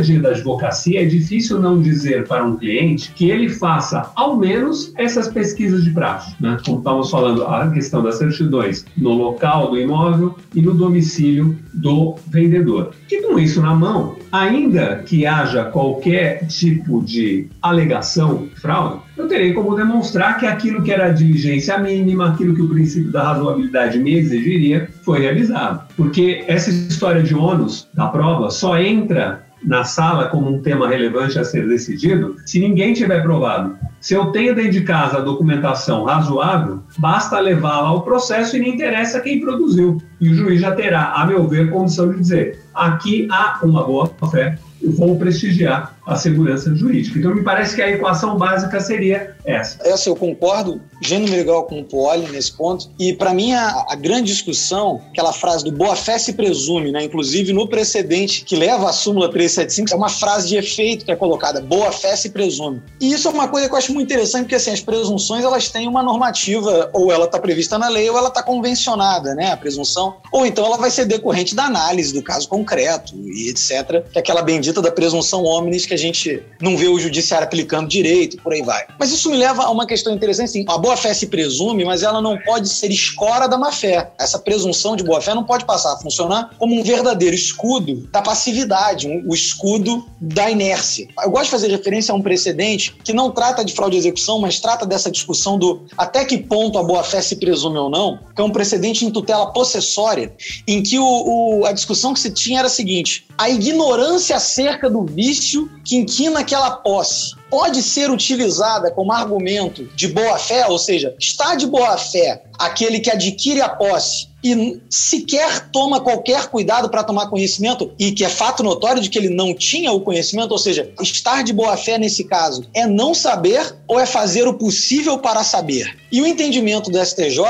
dia 0.00 0.20
da 0.20 0.28
advocacia, 0.28 1.02
é 1.02 1.06
difícil 1.06 1.58
não 1.58 1.80
dizer 1.80 2.26
para 2.26 2.44
um 2.44 2.56
cliente 2.56 3.10
que 3.12 3.30
ele 3.30 3.48
faça, 3.48 4.10
ao 4.14 4.36
menos, 4.36 4.92
essas 4.96 5.28
pesquisas 5.28 5.84
de 5.84 5.90
praxe. 5.90 6.34
Né? 6.38 6.58
Como 6.66 6.78
estávamos 6.78 7.10
falando, 7.10 7.46
a 7.46 7.70
questão 7.70 8.02
das 8.02 8.18
certidões 8.18 8.84
no 8.94 9.14
local 9.14 9.70
do 9.70 9.78
imóvel 9.78 10.36
e 10.54 10.60
no 10.60 10.74
domicílio 10.74 11.56
do 11.72 12.16
vendedor. 12.28 12.92
E 13.10 13.22
com 13.22 13.38
isso 13.38 13.62
na 13.62 13.74
mão, 13.74 14.16
ainda 14.30 15.02
que 15.06 15.26
haja 15.26 15.45
qualquer 15.64 16.46
tipo 16.46 17.02
de 17.02 17.48
alegação 17.62 18.46
de 18.46 18.60
fraude, 18.60 19.00
eu 19.16 19.28
terei 19.28 19.52
como 19.52 19.74
demonstrar 19.74 20.38
que 20.38 20.46
aquilo 20.46 20.82
que 20.82 20.92
era 20.92 21.06
a 21.06 21.12
diligência 21.12 21.78
mínima, 21.78 22.30
aquilo 22.30 22.54
que 22.54 22.62
o 22.62 22.68
princípio 22.68 23.10
da 23.10 23.22
razoabilidade 23.22 23.98
me 23.98 24.14
exigiria, 24.14 24.88
foi 25.02 25.20
realizado. 25.20 25.86
Porque 25.96 26.44
essa 26.46 26.70
história 26.70 27.22
de 27.22 27.34
ônus 27.34 27.88
da 27.94 28.06
prova 28.08 28.50
só 28.50 28.78
entra 28.78 29.46
na 29.64 29.84
sala 29.84 30.28
como 30.28 30.48
um 30.48 30.60
tema 30.60 30.88
relevante 30.88 31.38
a 31.38 31.44
ser 31.44 31.66
decidido 31.66 32.36
se 32.44 32.60
ninguém 32.60 32.92
tiver 32.92 33.22
provado. 33.22 33.76
Se 34.00 34.14
eu 34.14 34.26
tenho 34.26 34.54
dentro 34.54 34.70
de 34.70 34.82
casa 34.82 35.18
a 35.18 35.20
documentação 35.20 36.04
razoável, 36.04 36.82
basta 36.98 37.40
levá-la 37.40 37.88
ao 37.88 38.02
processo 38.02 38.56
e 38.56 38.60
não 38.60 38.68
interessa 38.68 39.20
quem 39.20 39.40
produziu. 39.40 39.98
E 40.20 40.28
o 40.28 40.34
juiz 40.34 40.60
já 40.60 40.72
terá, 40.72 41.14
a 41.14 41.26
meu 41.26 41.48
ver, 41.48 41.70
condição 41.70 42.10
de 42.10 42.20
dizer: 42.20 42.60
aqui 42.74 43.26
há 43.30 43.58
uma 43.62 43.84
boa 43.84 44.08
fé, 44.30 44.58
vou 44.88 45.18
prestigiar 45.18 45.95
a 46.06 46.14
segurança 46.14 46.72
jurídica. 46.74 47.18
Então, 47.18 47.34
me 47.34 47.42
parece 47.42 47.74
que 47.74 47.82
a 47.82 47.90
equação 47.90 48.36
básica 48.36 48.80
seria 48.80 49.34
essa. 49.44 49.76
Essa 49.82 50.08
eu 50.08 50.14
concordo, 50.14 50.80
gênero 51.02 51.32
legal 51.32 51.64
com 51.64 51.80
o 51.80 51.84
Poli 51.84 52.28
nesse 52.30 52.52
ponto. 52.52 52.88
E, 52.98 53.12
para 53.12 53.34
mim, 53.34 53.52
a, 53.52 53.86
a, 53.88 53.96
grande 53.96 54.32
discussão, 54.32 55.02
aquela 55.10 55.32
frase 55.32 55.64
do 55.64 55.72
boa-fé 55.72 56.16
se 56.18 56.34
presume, 56.34 56.92
né? 56.92 57.02
inclusive 57.02 57.52
no 57.52 57.68
precedente 57.68 58.44
que 58.44 58.54
leva 58.54 58.88
a 58.88 58.92
súmula 58.92 59.30
375, 59.30 59.92
é 59.92 59.96
uma 59.96 60.08
frase 60.08 60.48
de 60.48 60.56
efeito 60.56 61.04
que 61.04 61.10
é 61.10 61.16
colocada: 61.16 61.60
boa-fé 61.60 62.14
se 62.14 62.30
presume. 62.30 62.80
E 63.00 63.12
isso 63.12 63.26
é 63.26 63.30
uma 63.32 63.48
coisa 63.48 63.68
que 63.68 63.74
eu 63.74 63.78
acho 63.78 63.92
muito 63.92 64.06
interessante, 64.06 64.42
porque 64.42 64.54
assim, 64.54 64.70
as 64.70 64.80
presunções 64.80 65.44
elas 65.44 65.68
têm 65.68 65.88
uma 65.88 66.04
normativa, 66.04 66.88
ou 66.92 67.10
ela 67.10 67.24
está 67.24 67.40
prevista 67.40 67.76
na 67.78 67.88
lei, 67.88 68.08
ou 68.08 68.16
ela 68.16 68.28
está 68.28 68.42
convencionada, 68.44 69.34
né? 69.34 69.50
A 69.50 69.56
presunção. 69.56 70.16
Ou 70.30 70.46
então 70.46 70.64
ela 70.64 70.76
vai 70.76 70.90
ser 70.90 71.04
decorrente 71.04 71.54
da 71.54 71.64
análise 71.64 72.12
do 72.12 72.22
caso 72.22 72.48
concreto 72.48 73.12
e 73.16 73.50
etc. 73.50 74.04
Que 74.12 74.18
é 74.18 74.20
aquela 74.20 74.42
bendita 74.42 74.80
da 74.80 74.92
presunção 74.92 75.44
omnis 75.44 75.84
que 75.84 75.95
a 75.96 75.98
gente 75.98 76.42
não 76.60 76.76
vê 76.76 76.86
o 76.86 76.98
judiciário 76.98 77.46
aplicando 77.46 77.88
direito, 77.88 78.36
por 78.42 78.52
aí 78.52 78.62
vai. 78.62 78.84
Mas 78.98 79.10
isso 79.10 79.30
me 79.30 79.36
leva 79.36 79.64
a 79.64 79.70
uma 79.70 79.86
questão 79.86 80.14
interessante, 80.14 80.48
assim, 80.50 80.64
a 80.68 80.78
boa-fé 80.78 81.12
se 81.14 81.26
presume, 81.26 81.84
mas 81.84 82.02
ela 82.02 82.20
não 82.20 82.38
pode 82.38 82.68
ser 82.68 82.90
escora 82.90 83.48
da 83.48 83.58
má-fé. 83.58 84.10
Essa 84.18 84.38
presunção 84.38 84.94
de 84.94 85.02
boa-fé 85.02 85.34
não 85.34 85.44
pode 85.44 85.64
passar 85.64 85.94
a 85.94 85.98
funcionar 85.98 86.50
como 86.58 86.78
um 86.78 86.82
verdadeiro 86.82 87.34
escudo 87.34 88.06
da 88.12 88.22
passividade, 88.22 89.08
um, 89.08 89.24
o 89.26 89.34
escudo 89.34 90.06
da 90.20 90.50
inércia. 90.50 91.08
Eu 91.22 91.30
gosto 91.30 91.46
de 91.46 91.50
fazer 91.50 91.68
referência 91.68 92.12
a 92.12 92.14
um 92.14 92.22
precedente 92.22 92.94
que 93.02 93.12
não 93.12 93.30
trata 93.30 93.64
de 93.64 93.72
fraude 93.72 93.96
de 93.96 94.00
execução, 94.00 94.38
mas 94.38 94.60
trata 94.60 94.84
dessa 94.84 95.10
discussão 95.10 95.58
do 95.58 95.84
até 95.96 96.24
que 96.24 96.38
ponto 96.38 96.78
a 96.78 96.82
boa-fé 96.82 97.20
se 97.22 97.36
presume 97.36 97.78
ou 97.78 97.88
não, 97.88 98.18
que 98.34 98.40
é 98.40 98.44
um 98.44 98.50
precedente 98.50 99.04
em 99.04 99.10
tutela 99.10 99.52
possessória, 99.52 100.32
em 100.66 100.82
que 100.82 100.98
o, 100.98 101.04
o, 101.04 101.64
a 101.64 101.72
discussão 101.72 102.12
que 102.12 102.20
se 102.20 102.30
tinha 102.30 102.58
era 102.58 102.66
a 102.66 102.70
seguinte: 102.70 103.26
a 103.38 103.48
ignorância 103.48 104.36
acerca 104.36 104.90
do 104.90 105.04
vício 105.04 105.70
que 105.86 105.96
inquina 105.96 106.40
aquela 106.40 106.72
posse 106.72 107.36
pode 107.48 107.80
ser 107.80 108.10
utilizada 108.10 108.90
como 108.90 109.12
argumento 109.12 109.84
de 109.94 110.08
boa-fé, 110.08 110.66
ou 110.66 110.78
seja, 110.78 111.14
está 111.18 111.54
de 111.54 111.66
boa-fé 111.66 112.42
aquele 112.58 112.98
que 112.98 113.10
adquire 113.10 113.60
a 113.60 113.68
posse 113.68 114.28
e 114.44 114.80
sequer 114.88 115.70
toma 115.70 116.00
qualquer 116.00 116.46
cuidado 116.48 116.88
para 116.88 117.02
tomar 117.02 117.28
conhecimento, 117.28 117.92
e 117.98 118.12
que 118.12 118.24
é 118.24 118.28
fato 118.28 118.62
notório 118.62 119.02
de 119.02 119.08
que 119.08 119.18
ele 119.18 119.30
não 119.30 119.54
tinha 119.54 119.92
o 119.92 120.00
conhecimento, 120.00 120.52
ou 120.52 120.58
seja, 120.58 120.92
estar 121.00 121.42
de 121.42 121.52
boa 121.52 121.76
fé 121.76 121.98
nesse 121.98 122.24
caso 122.24 122.64
é 122.74 122.86
não 122.86 123.14
saber 123.14 123.76
ou 123.88 123.98
é 123.98 124.06
fazer 124.06 124.46
o 124.46 124.54
possível 124.54 125.18
para 125.18 125.42
saber. 125.42 125.96
E 126.12 126.20
o 126.20 126.26
entendimento 126.26 126.90
do 126.90 127.04
STJ 127.04 127.40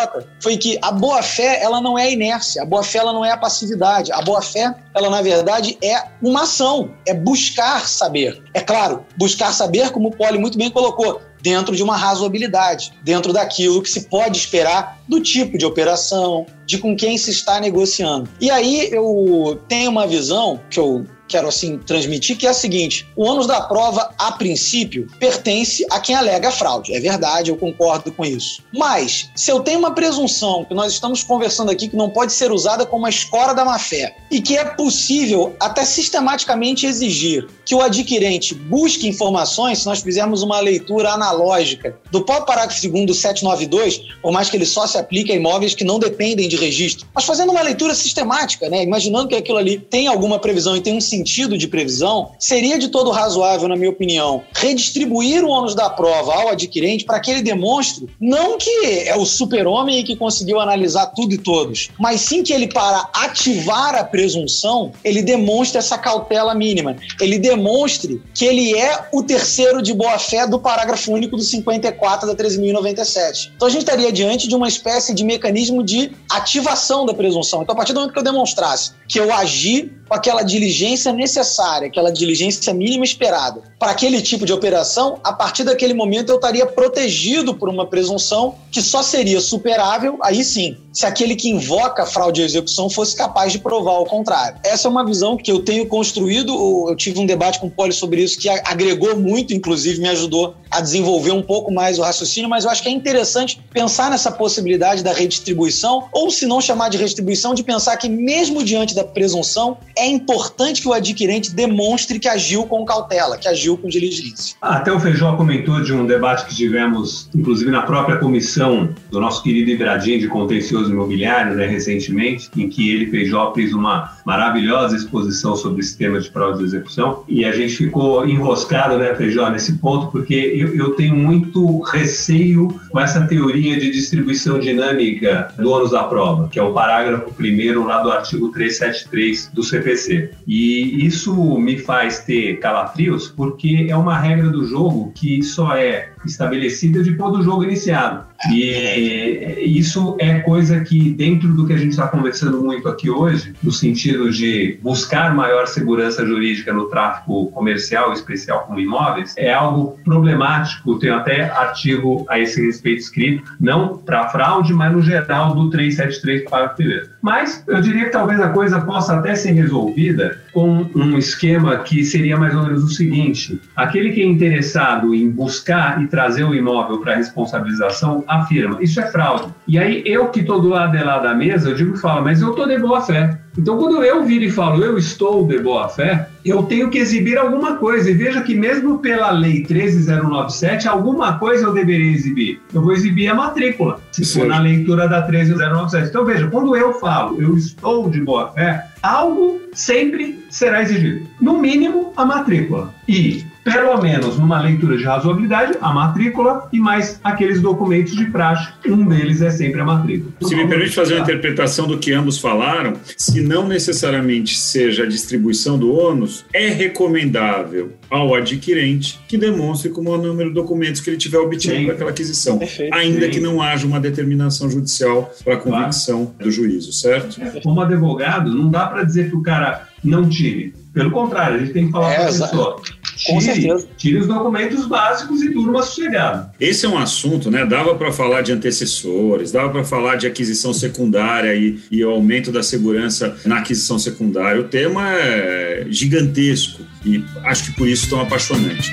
foi 0.40 0.56
que 0.56 0.78
a 0.80 0.90
boa 0.90 1.22
fé 1.22 1.62
ela 1.62 1.80
não 1.80 1.98
é 1.98 2.04
a 2.04 2.10
inércia, 2.10 2.62
a 2.62 2.66
boa 2.66 2.82
fé 2.82 2.98
ela 2.98 3.12
não 3.12 3.24
é 3.24 3.30
a 3.30 3.36
passividade, 3.36 4.12
a 4.12 4.20
boa 4.22 4.40
fé 4.40 4.74
ela 4.94 5.10
na 5.10 5.20
verdade 5.20 5.76
é 5.82 6.02
uma 6.22 6.42
ação, 6.42 6.90
é 7.06 7.12
buscar 7.12 7.86
saber. 7.88 8.42
É 8.54 8.60
claro, 8.60 9.04
buscar 9.18 9.52
saber, 9.52 9.90
como 9.90 10.08
o 10.08 10.16
Poli 10.16 10.38
muito 10.38 10.56
bem 10.56 10.70
colocou, 10.70 11.20
dentro 11.46 11.76
de 11.76 11.82
uma 11.84 11.96
razoabilidade, 11.96 12.92
dentro 13.04 13.32
daquilo 13.32 13.80
que 13.80 13.88
se 13.88 14.08
pode 14.08 14.36
esperar 14.36 14.98
do 15.06 15.20
tipo 15.20 15.56
de 15.56 15.64
operação, 15.64 16.44
de 16.66 16.76
com 16.76 16.96
quem 16.96 17.16
se 17.16 17.30
está 17.30 17.60
negociando. 17.60 18.28
E 18.40 18.50
aí 18.50 18.88
eu 18.90 19.62
tenho 19.68 19.92
uma 19.92 20.08
visão 20.08 20.60
que 20.68 20.80
eu 20.80 21.06
quero 21.28 21.48
assim 21.48 21.78
transmitir, 21.78 22.36
que 22.36 22.46
é 22.46 22.50
a 22.50 22.54
seguinte: 22.54 23.06
o 23.16 23.24
ônus 23.24 23.46
da 23.46 23.60
prova, 23.60 24.14
a 24.18 24.32
princípio, 24.32 25.06
pertence 25.18 25.86
a 25.90 26.00
quem 26.00 26.14
alega 26.14 26.50
fraude. 26.50 26.94
É 26.94 27.00
verdade, 27.00 27.50
eu 27.50 27.56
concordo 27.56 28.12
com 28.12 28.24
isso. 28.24 28.62
Mas, 28.72 29.30
se 29.34 29.50
eu 29.50 29.60
tenho 29.60 29.78
uma 29.78 29.92
presunção 29.92 30.64
que 30.64 30.74
nós 30.74 30.92
estamos 30.92 31.22
conversando 31.22 31.70
aqui 31.70 31.88
que 31.88 31.96
não 31.96 32.10
pode 32.10 32.32
ser 32.32 32.52
usada 32.52 32.86
como 32.86 33.06
a 33.06 33.10
escora 33.10 33.54
da 33.54 33.64
má-fé 33.64 34.16
e 34.30 34.40
que 34.40 34.56
é 34.56 34.64
possível 34.64 35.54
até 35.60 35.84
sistematicamente 35.84 36.86
exigir 36.86 37.46
que 37.64 37.74
o 37.74 37.80
adquirente 37.80 38.54
busque 38.54 39.08
informações, 39.08 39.80
se 39.80 39.86
nós 39.86 40.00
fizermos 40.00 40.42
uma 40.42 40.60
leitura 40.60 41.10
analógica 41.10 41.98
do 42.10 42.24
parágrafo 42.24 42.88
2 42.88 43.06
do 43.06 43.14
792, 43.14 44.00
por 44.22 44.32
mais 44.32 44.48
que 44.48 44.56
ele 44.56 44.64
só 44.64 44.86
se 44.86 44.96
aplique 44.96 45.32
a 45.32 45.34
imóveis 45.34 45.74
que 45.74 45.82
não 45.82 45.98
dependem 45.98 46.48
de 46.48 46.56
registro, 46.56 47.06
mas 47.12 47.24
fazendo 47.24 47.50
uma 47.50 47.62
leitura 47.62 47.94
sistemática, 47.94 48.68
né, 48.68 48.82
imaginando 48.82 49.28
que 49.28 49.34
aquilo 49.34 49.58
ali 49.58 49.78
tem 49.78 50.06
alguma 50.06 50.38
previsão 50.38 50.76
e 50.76 50.80
tem 50.80 50.96
um 50.96 51.00
de 51.22 51.68
previsão, 51.68 52.32
seria 52.38 52.78
de 52.78 52.88
todo 52.88 53.10
razoável, 53.10 53.68
na 53.68 53.76
minha 53.76 53.90
opinião, 53.90 54.42
redistribuir 54.54 55.44
o 55.44 55.48
ônus 55.48 55.74
da 55.74 55.88
prova 55.90 56.34
ao 56.34 56.48
adquirente 56.48 57.04
para 57.04 57.20
que 57.20 57.30
ele 57.30 57.42
demonstre 57.42 58.08
não 58.20 58.58
que 58.58 58.70
é 59.06 59.16
o 59.16 59.24
super-homem 59.24 60.04
que 60.04 60.16
conseguiu 60.16 60.60
analisar 60.60 61.06
tudo 61.06 61.34
e 61.34 61.38
todos, 61.38 61.90
mas 61.98 62.20
sim 62.20 62.42
que 62.42 62.52
ele, 62.52 62.68
para 62.68 63.08
ativar 63.12 63.94
a 63.94 64.04
presunção, 64.04 64.92
ele 65.04 65.22
demonstre 65.22 65.78
essa 65.78 65.98
cautela 65.98 66.54
mínima. 66.54 66.96
Ele 67.20 67.38
demonstre 67.38 68.22
que 68.34 68.44
ele 68.44 68.76
é 68.76 69.08
o 69.12 69.22
terceiro 69.22 69.82
de 69.82 69.92
boa-fé 69.92 70.46
do 70.46 70.58
parágrafo 70.58 71.12
único 71.12 71.36
do 71.36 71.42
54 71.42 72.26
da 72.26 72.34
13.097. 72.34 73.50
Então 73.54 73.68
a 73.68 73.70
gente 73.70 73.82
estaria 73.82 74.10
diante 74.12 74.48
de 74.48 74.54
uma 74.54 74.68
espécie 74.68 75.14
de 75.14 75.24
mecanismo 75.24 75.82
de 75.82 76.12
ativação 76.30 77.04
da 77.04 77.14
presunção. 77.14 77.62
Então, 77.62 77.72
a 77.72 77.76
partir 77.76 77.92
do 77.92 78.00
momento 78.00 78.12
que 78.12 78.18
eu 78.18 78.24
demonstrasse 78.24 78.92
que 79.08 79.18
eu 79.18 79.32
agi 79.32 79.92
com 80.08 80.14
aquela 80.14 80.42
diligência 80.42 81.05
necessária, 81.12 81.88
aquela 81.88 82.10
diligência 82.10 82.72
mínima 82.72 83.04
esperada 83.04 83.62
para 83.78 83.92
aquele 83.92 84.20
tipo 84.20 84.44
de 84.44 84.52
operação, 84.52 85.18
a 85.22 85.32
partir 85.32 85.64
daquele 85.64 85.94
momento 85.94 86.30
eu 86.30 86.36
estaria 86.36 86.66
protegido 86.66 87.54
por 87.54 87.68
uma 87.68 87.86
presunção 87.86 88.54
que 88.70 88.82
só 88.82 89.02
seria 89.02 89.40
superável, 89.40 90.18
aí 90.22 90.42
sim, 90.42 90.76
se 90.96 91.04
aquele 91.04 91.36
que 91.36 91.50
invoca 91.50 92.06
fraude 92.06 92.40
à 92.40 92.44
execução 92.46 92.88
fosse 92.88 93.14
capaz 93.14 93.52
de 93.52 93.58
provar 93.58 94.00
o 94.00 94.06
contrário. 94.06 94.58
Essa 94.64 94.88
é 94.88 94.90
uma 94.90 95.04
visão 95.04 95.36
que 95.36 95.52
eu 95.52 95.60
tenho 95.60 95.84
construído, 95.84 96.88
eu 96.88 96.96
tive 96.96 97.20
um 97.20 97.26
debate 97.26 97.60
com 97.60 97.66
o 97.66 97.70
Poli 97.70 97.92
sobre 97.92 98.22
isso 98.22 98.38
que 98.38 98.48
agregou 98.48 99.14
muito, 99.14 99.52
inclusive 99.52 100.00
me 100.00 100.08
ajudou 100.08 100.54
a 100.70 100.80
desenvolver 100.80 101.32
um 101.32 101.42
pouco 101.42 101.70
mais 101.70 101.98
o 101.98 102.02
raciocínio, 102.02 102.48
mas 102.48 102.64
eu 102.64 102.70
acho 102.70 102.82
que 102.82 102.88
é 102.88 102.92
interessante 102.92 103.60
pensar 103.74 104.10
nessa 104.10 104.32
possibilidade 104.32 105.04
da 105.04 105.12
redistribuição, 105.12 106.08
ou 106.14 106.30
se 106.30 106.46
não 106.46 106.62
chamar 106.62 106.88
de 106.88 106.96
redistribuição, 106.96 107.52
de 107.52 107.62
pensar 107.62 107.98
que 107.98 108.08
mesmo 108.08 108.64
diante 108.64 108.94
da 108.94 109.04
presunção, 109.04 109.76
é 109.98 110.06
importante 110.06 110.80
que 110.80 110.88
o 110.88 110.94
adquirente 110.94 111.54
demonstre 111.54 112.18
que 112.18 112.26
agiu 112.26 112.64
com 112.64 112.86
cautela, 112.86 113.36
que 113.36 113.46
agiu 113.46 113.76
com 113.76 113.86
diligência. 113.86 114.56
Até 114.62 114.90
o 114.90 114.98
Feijó 114.98 115.36
comentou 115.36 115.82
de 115.82 115.92
um 115.92 116.06
debate 116.06 116.46
que 116.46 116.54
tivemos, 116.54 117.28
inclusive 117.34 117.70
na 117.70 117.82
própria 117.82 118.16
comissão 118.16 118.88
do 119.10 119.20
nosso 119.20 119.42
querido 119.42 119.70
Ibradim 119.70 120.18
de 120.18 120.28
Contencioso 120.28 120.85
Imobiliário, 120.90 121.54
né, 121.54 121.66
recentemente, 121.66 122.50
em 122.56 122.68
que 122.68 122.90
ele, 122.90 123.06
Feijó, 123.10 123.52
fez 123.54 123.72
uma 123.72 124.16
maravilhosa 124.24 124.96
exposição 124.96 125.56
sobre 125.56 125.80
esse 125.80 125.96
tema 125.96 126.20
de 126.20 126.30
fraude 126.30 126.58
de 126.58 126.64
execução. 126.64 127.24
E 127.28 127.44
a 127.44 127.52
gente 127.52 127.76
ficou 127.76 128.26
enroscado, 128.28 128.98
né, 128.98 129.14
Feijó, 129.14 129.48
nesse 129.50 129.74
ponto, 129.74 130.08
porque 130.08 130.34
eu, 130.34 130.74
eu 130.74 130.90
tenho 130.92 131.14
muito 131.14 131.80
receio 131.82 132.68
com 132.90 133.00
essa 133.00 133.26
teoria 133.26 133.78
de 133.78 133.90
distribuição 133.90 134.58
dinâmica 134.58 135.52
do 135.58 135.70
ônus 135.70 135.90
da 135.90 136.04
prova, 136.04 136.48
que 136.48 136.58
é 136.58 136.62
o 136.62 136.72
parágrafo 136.72 137.32
primeiro 137.34 137.84
lá 137.84 138.02
do 138.02 138.10
artigo 138.10 138.48
373 138.50 139.50
do 139.52 139.62
CPC. 139.62 140.30
E 140.46 141.06
isso 141.06 141.58
me 141.58 141.78
faz 141.78 142.20
ter 142.20 142.58
calafrios 142.58 143.28
porque 143.28 143.86
é 143.88 143.96
uma 143.96 144.18
regra 144.18 144.48
do 144.48 144.66
jogo 144.66 145.12
que 145.14 145.42
só 145.42 145.76
é 145.76 146.10
estabelecida 146.24 147.02
depois 147.02 147.32
do 147.32 147.42
jogo 147.42 147.64
iniciado. 147.64 148.26
E 148.50 149.78
isso 149.78 150.16
é 150.18 150.40
coisa 150.40 150.80
que, 150.80 151.10
dentro 151.10 151.48
do 151.54 151.66
que 151.66 151.72
a 151.72 151.76
gente 151.76 151.90
está 151.90 152.08
conversando 152.08 152.62
muito 152.62 152.88
aqui 152.88 153.10
hoje, 153.10 153.54
no 153.62 153.72
sentido 153.72 154.30
de 154.30 154.78
buscar 154.82 155.34
maior 155.34 155.66
segurança 155.66 156.24
jurídica 156.24 156.72
no 156.72 156.86
tráfico 156.86 157.50
comercial, 157.52 158.12
especial 158.12 158.66
com 158.66 158.78
imóveis, 158.78 159.34
é 159.36 159.52
algo 159.52 159.98
problemático. 160.04 160.98
Tenho 160.98 161.14
até 161.16 161.50
artigo 161.50 162.26
a 162.28 162.38
esse 162.38 162.64
respeito 162.64 163.00
escrito, 163.00 163.56
não 163.60 163.98
para 163.98 164.28
fraude, 164.28 164.72
mas 164.72 164.92
no 164.92 165.02
geral 165.02 165.54
do 165.54 165.70
373, 165.70 166.48
parágrafo 166.48 166.82
1. 166.82 167.15
Mas 167.26 167.64
eu 167.66 167.80
diria 167.80 168.04
que 168.04 168.10
talvez 168.10 168.40
a 168.40 168.50
coisa 168.50 168.80
possa 168.82 169.18
até 169.18 169.34
ser 169.34 169.50
resolvida 169.50 170.38
com 170.52 170.88
um 170.94 171.18
esquema 171.18 171.78
que 171.78 172.04
seria 172.04 172.36
mais 172.36 172.54
ou 172.54 172.62
menos 172.62 172.84
o 172.84 172.88
seguinte: 172.88 173.60
aquele 173.74 174.12
que 174.12 174.22
é 174.22 174.24
interessado 174.24 175.12
em 175.12 175.28
buscar 175.28 176.00
e 176.00 176.06
trazer 176.06 176.44
o 176.44 176.54
imóvel 176.54 177.00
para 177.00 177.16
responsabilização 177.16 178.22
afirma, 178.28 178.80
isso 178.80 179.00
é 179.00 179.10
fraude. 179.10 179.52
E 179.66 179.76
aí 179.76 180.04
eu 180.06 180.28
que 180.28 180.38
estou 180.38 180.60
do 180.60 180.68
lado 180.68 180.96
de 180.96 181.02
lá 181.02 181.18
da 181.18 181.34
mesa, 181.34 181.68
eu 181.68 181.74
digo 181.74 181.96
falo, 181.96 182.22
mas 182.22 182.40
eu 182.40 182.50
estou 182.50 182.68
de 182.68 182.78
boa 182.78 183.00
fé. 183.00 183.36
Então, 183.58 183.78
quando 183.78 184.02
eu 184.04 184.24
viro 184.24 184.44
e 184.44 184.50
falo, 184.50 184.84
eu 184.84 184.98
estou 184.98 185.46
de 185.46 185.58
boa 185.58 185.88
fé, 185.88 186.28
eu 186.44 186.62
tenho 186.64 186.90
que 186.90 186.98
exibir 186.98 187.38
alguma 187.38 187.76
coisa. 187.76 188.10
E 188.10 188.14
veja 188.14 188.42
que, 188.42 188.54
mesmo 188.54 188.98
pela 188.98 189.30
lei 189.30 189.62
13097, 189.62 190.86
alguma 190.86 191.38
coisa 191.38 191.64
eu 191.64 191.72
deveria 191.72 192.12
exibir. 192.12 192.60
Eu 192.72 192.82
vou 192.82 192.92
exibir 192.92 193.28
a 193.28 193.34
matrícula, 193.34 194.00
se 194.12 194.24
Sim. 194.24 194.40
for 194.40 194.48
na 194.48 194.60
leitura 194.60 195.08
da 195.08 195.22
13097. 195.22 196.08
Então, 196.08 196.24
veja, 196.24 196.46
quando 196.48 196.76
eu 196.76 196.94
falo, 196.94 197.40
eu 197.40 197.56
estou 197.56 198.10
de 198.10 198.20
boa 198.20 198.52
fé, 198.52 198.84
algo 199.02 199.60
sempre 199.72 200.44
será 200.50 200.82
exigido. 200.82 201.26
No 201.40 201.58
mínimo, 201.58 202.12
a 202.16 202.24
matrícula. 202.24 202.94
E 203.08 203.44
pelo 203.72 204.00
menos 204.00 204.38
numa 204.38 204.62
leitura 204.62 204.96
de 204.96 205.02
razoabilidade, 205.02 205.76
a 205.80 205.92
matrícula 205.92 206.68
e 206.72 206.78
mais 206.78 207.18
aqueles 207.24 207.60
documentos 207.60 208.14
de 208.14 208.26
praxe. 208.26 208.68
Um 208.86 209.04
deles 209.04 209.42
é 209.42 209.50
sempre 209.50 209.80
a 209.80 209.84
matrícula. 209.84 210.32
Se 210.40 210.54
me 210.54 210.68
permite 210.68 210.94
fazer 210.94 211.14
uma 211.14 211.22
interpretação 211.22 211.88
do 211.88 211.98
que 211.98 212.12
ambos 212.12 212.38
falaram, 212.38 212.92
se 213.16 213.40
não 213.40 213.66
necessariamente 213.66 214.56
seja 214.56 215.02
a 215.02 215.06
distribuição 215.06 215.76
do 215.76 215.92
ônus, 215.92 216.44
é 216.54 216.68
recomendável 216.68 217.92
ao 218.08 218.36
adquirente 218.36 219.18
que 219.26 219.36
demonstre 219.36 219.90
como 219.90 220.12
o 220.12 220.16
número 220.16 220.50
de 220.50 220.54
documentos 220.54 221.00
que 221.00 221.10
ele 221.10 221.16
tiver 221.16 221.38
obtido 221.38 221.86
para 221.86 221.94
aquela 221.94 222.10
aquisição, 222.10 222.58
Perfeito. 222.58 222.94
ainda 222.94 223.26
Sim. 223.26 223.30
que 223.32 223.40
não 223.40 223.60
haja 223.60 223.84
uma 223.84 223.98
determinação 223.98 224.70
judicial 224.70 225.34
para 225.42 225.54
a 225.54 225.56
convicção 225.56 226.26
claro. 226.26 226.44
do 226.44 226.50
juízo, 226.52 226.92
certo? 226.92 227.40
Como 227.64 227.80
advogado, 227.80 228.54
não 228.54 228.70
dá 228.70 228.86
para 228.86 229.02
dizer 229.02 229.28
que 229.28 229.34
o 229.34 229.42
cara 229.42 229.88
não 230.04 230.28
tire. 230.28 230.72
Pelo 230.96 231.10
contrário, 231.10 231.56
a 231.56 231.58
gente 231.58 231.72
tem 231.72 231.86
que 231.86 231.92
falar 231.92 232.10
é, 232.10 232.14
para 232.14 232.24
a 232.24 232.28
pessoa 232.28 232.80
com 233.24 233.38
tire, 233.38 233.54
certeza. 233.54 233.88
Tire 233.96 234.18
os 234.18 234.26
documentos 234.26 234.86
básicos 234.86 235.42
e 235.42 235.48
durma 235.50 235.82
sossegado. 235.82 236.50
Esse 236.60 236.86
é 236.86 236.88
um 236.88 236.98
assunto, 236.98 237.50
né? 237.50 237.64
Dava 237.64 237.94
para 237.94 238.12
falar 238.12 238.42
de 238.42 238.52
antecessores, 238.52 239.52
dava 239.52 239.70
para 239.70 239.84
falar 239.84 240.16
de 240.16 240.26
aquisição 240.26 240.74
secundária 240.74 241.54
e, 241.54 241.78
e 241.90 242.04
o 242.04 242.10
aumento 242.10 242.52
da 242.52 242.62
segurança 242.62 243.36
na 243.44 243.58
aquisição 243.58 243.98
secundária. 243.98 244.60
O 244.60 244.64
tema 244.64 245.12
é 245.12 245.86
gigantesco 245.88 246.82
e 247.04 247.24
acho 247.44 247.66
que 247.66 247.72
por 247.72 247.88
isso 247.88 248.10
tão 248.10 248.20
apaixonante. 248.20 248.92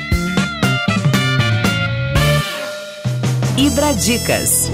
Ibradicas. 3.57 4.69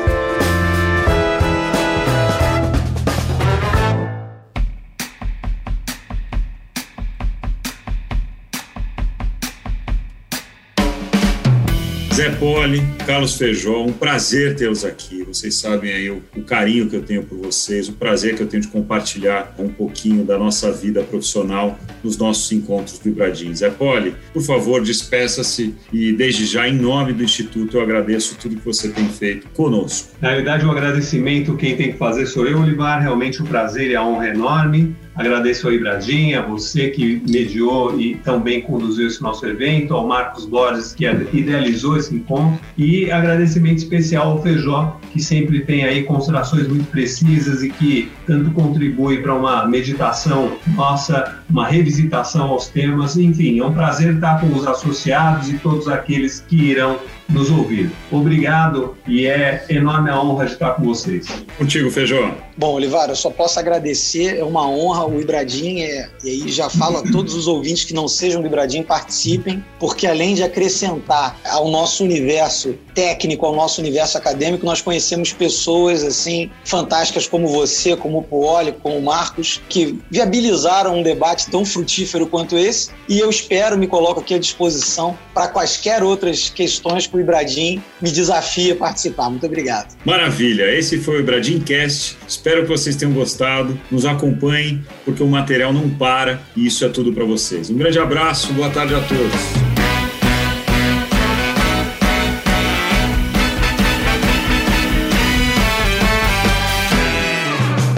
Zé 12.25 12.31
Poli, 12.31 12.81
Carlos 13.07 13.37
Feijó, 13.37 13.83
um 13.83 13.93
prazer 13.93 14.57
tê-los 14.57 14.83
aqui. 14.83 15.23
Vocês 15.25 15.57
sabem 15.57 15.93
aí 15.93 16.09
o, 16.09 16.23
o, 16.35 16.43
carinho 16.43 16.89
que 16.89 16.97
eu 16.97 17.03
tenho 17.03 17.23
por 17.23 17.37
vocês, 17.37 17.87
o 17.87 17.93
prazer 17.93 18.35
que 18.35 18.43
eu 18.43 18.47
tenho 18.47 18.63
de 18.63 18.69
compartilhar 18.69 19.55
um 19.59 19.69
pouquinho 19.69 20.25
da 20.25 20.39
nossa 20.39 20.73
vida 20.73 21.03
profissional 21.03 21.79
nos 22.03 22.17
nossos 22.17 22.51
encontros 22.51 22.99
do 22.99 23.11
Ibradim. 23.11 23.55
Zé 23.55 23.69
Poli, 23.69 24.17
por 24.33 24.41
favor, 24.41 24.83
despeça-se 24.83 25.75
e 25.93 26.15
desde 26.15 26.47
já, 26.47 26.67
em 26.67 26.73
nome 26.73 27.13
do 27.13 27.23
Instituto, 27.23 27.77
eu 27.77 27.83
agradeço 27.83 28.39
tudo 28.41 28.57
que 28.57 28.65
você 28.65 28.89
tem 28.89 29.07
feito 29.07 29.47
conosco. 29.51 30.09
Na 30.19 30.31
realidade, 30.31 30.65
o 30.65 30.69
um 30.69 30.71
agradecimento 30.71 31.55
quem 31.59 31.77
tem 31.77 31.93
que 31.93 31.99
fazer 31.99 32.25
sou 32.25 32.47
eu, 32.47 32.59
Olivar. 32.59 33.03
Realmente 33.03 33.43
um 33.43 33.47
prazer 33.47 33.91
e 33.91 33.97
a 33.97 34.03
honra 34.03 34.29
enorme. 34.29 34.97
Agradeço 35.15 35.69
ao 35.69 35.73
Ibradim, 35.73 36.35
a 36.35 36.43
você 36.43 36.89
que 36.89 37.23
mediou 37.29 37.99
e 37.99 38.17
também 38.17 38.61
conduziu 38.61 39.07
esse 39.07 39.23
nosso 39.23 39.47
evento, 39.47 39.95
ao 39.95 40.07
Marcos 40.07 40.45
Borges, 40.45 40.93
que 40.93 41.05
idealizou 41.33 41.97
esse 41.97 42.15
encontro, 42.15 42.59
e 42.77 43.11
agradecimento 43.11 43.79
especial 43.79 44.33
ao 44.33 44.43
Feijó, 44.43 44.99
que 45.13 45.23
sempre 45.23 45.61
tem 45.61 45.85
aí 45.85 46.03
considerações 46.03 46.67
muito 46.67 46.91
precisas 46.91 47.63
e 47.63 47.71
que 47.71 48.11
tanto 48.27 48.51
contribui 48.51 49.23
para 49.23 49.35
uma 49.35 49.67
meditação 49.67 50.57
nossa, 50.75 51.39
uma 51.49 51.67
revisitação 51.67 52.49
aos 52.51 52.67
temas. 52.67 53.17
Enfim, 53.17 53.61
é 53.61 53.65
um 53.65 53.73
prazer 53.73 54.15
estar 54.15 54.41
com 54.41 54.49
os 54.49 54.67
associados 54.67 55.49
e 55.49 55.59
todos 55.59 55.87
aqueles 55.87 56.41
que 56.41 56.57
irão 56.57 56.99
nos 57.29 57.51
ouvir. 57.51 57.91
Obrigado 58.11 58.97
e 59.07 59.27
é 59.27 59.65
enorme 59.69 60.11
a 60.11 60.21
honra 60.21 60.47
de 60.47 60.53
estar 60.53 60.73
com 60.73 60.83
vocês. 60.83 61.27
Contigo, 61.57 61.91
Feijó. 61.91 62.33
Bom, 62.57 62.75
Olivar, 62.75 63.09
eu 63.09 63.17
só 63.17 63.31
posso 63.31 63.59
agradecer, 63.59 64.39
é 64.39 64.45
uma 64.45 64.69
honra. 64.69 65.04
O 65.07 65.21
Ibradim, 65.21 65.81
é, 65.81 66.09
e 66.23 66.31
aí 66.31 66.53
já 66.53 66.69
falo 66.69 66.99
a 66.99 67.03
todos 67.03 67.35
os 67.35 67.47
ouvintes 67.47 67.85
que 67.85 67.95
não 67.95 68.09
sejam 68.09 68.41
do 68.41 68.47
Ibradim, 68.47 68.83
participem, 68.83 69.65
porque 69.79 70.07
além 70.07 70.35
de 70.35 70.43
acrescentar 70.43 71.39
ao 71.45 71.71
nosso 71.71 72.05
universo 72.05 72.75
técnico, 72.95 73.45
ao 73.45 73.55
nosso 73.55 73.81
universo 73.81 74.17
acadêmico, 74.17 74.65
nós 74.65 74.81
conhecemos 74.81 75.33
pessoas 75.33 76.03
assim 76.03 76.51
fantásticas 76.65 77.27
como 77.27 77.49
você, 77.49 77.97
como 77.97 78.19
o 78.19 78.23
Puoli, 78.23 78.73
como 78.73 78.99
o 78.99 79.03
Marcos, 79.03 79.61
que 79.69 79.99
viabilizaram 80.11 80.99
um 80.99 81.03
debate 81.03 81.51
tão 81.51 81.65
frutífero 81.65 82.27
quanto 82.27 82.57
esse. 82.57 82.91
E 83.09 83.19
eu 83.19 83.29
espero, 83.29 83.77
me 83.77 83.87
coloco 83.87 84.21
aqui 84.21 84.35
à 84.35 84.39
disposição 84.39 85.17
para 85.35 85.49
quaisquer 85.49 86.03
outras 86.03 86.49
questões 86.49 87.07
que 87.07 87.17
o 87.17 87.21
Ibradim 87.21 87.83
me 88.01 88.11
desafia 88.11 88.75
a 88.75 88.77
participar. 88.77 89.29
Muito 89.29 89.47
obrigado. 89.47 89.97
Maravilha, 90.05 90.73
esse 90.77 90.99
foi 90.99 91.17
o 91.17 91.21
Ibradim 91.21 91.61
Cast. 91.61 92.17
Espero 92.27 92.63
que 92.63 92.69
vocês 92.69 92.97
tenham 92.97 93.13
gostado. 93.13 93.79
Nos 93.91 94.05
acompanhem, 94.05 94.85
porque 95.05 95.23
o 95.23 95.27
material 95.27 95.73
não 95.73 95.89
para 95.91 96.41
e 96.57 96.67
isso 96.67 96.85
é 96.85 96.89
tudo 96.89 97.13
para 97.13 97.25
vocês. 97.25 97.71
Um 97.71 97.77
grande 97.77 97.99
abraço, 97.99 98.53
boa 98.53 98.71
tarde 98.71 98.95
a 98.95 99.01
todos. 99.01 99.65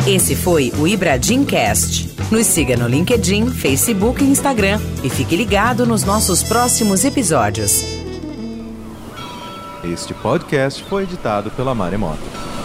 Esse 0.06 0.36
foi 0.36 0.72
o 0.78 0.86
Ibradim 0.86 1.44
Cast. 1.44 2.14
Nos 2.30 2.46
siga 2.46 2.76
no 2.76 2.86
LinkedIn, 2.86 3.50
Facebook 3.50 4.22
e 4.22 4.28
Instagram 4.28 4.80
e 5.02 5.10
fique 5.10 5.34
ligado 5.36 5.84
nos 5.84 6.04
nossos 6.04 6.44
próximos 6.44 7.04
episódios. 7.04 7.82
Este 9.84 10.14
podcast 10.14 10.82
foi 10.84 11.02
editado 11.02 11.50
pela 11.50 11.74
Maremoto. 11.74 12.55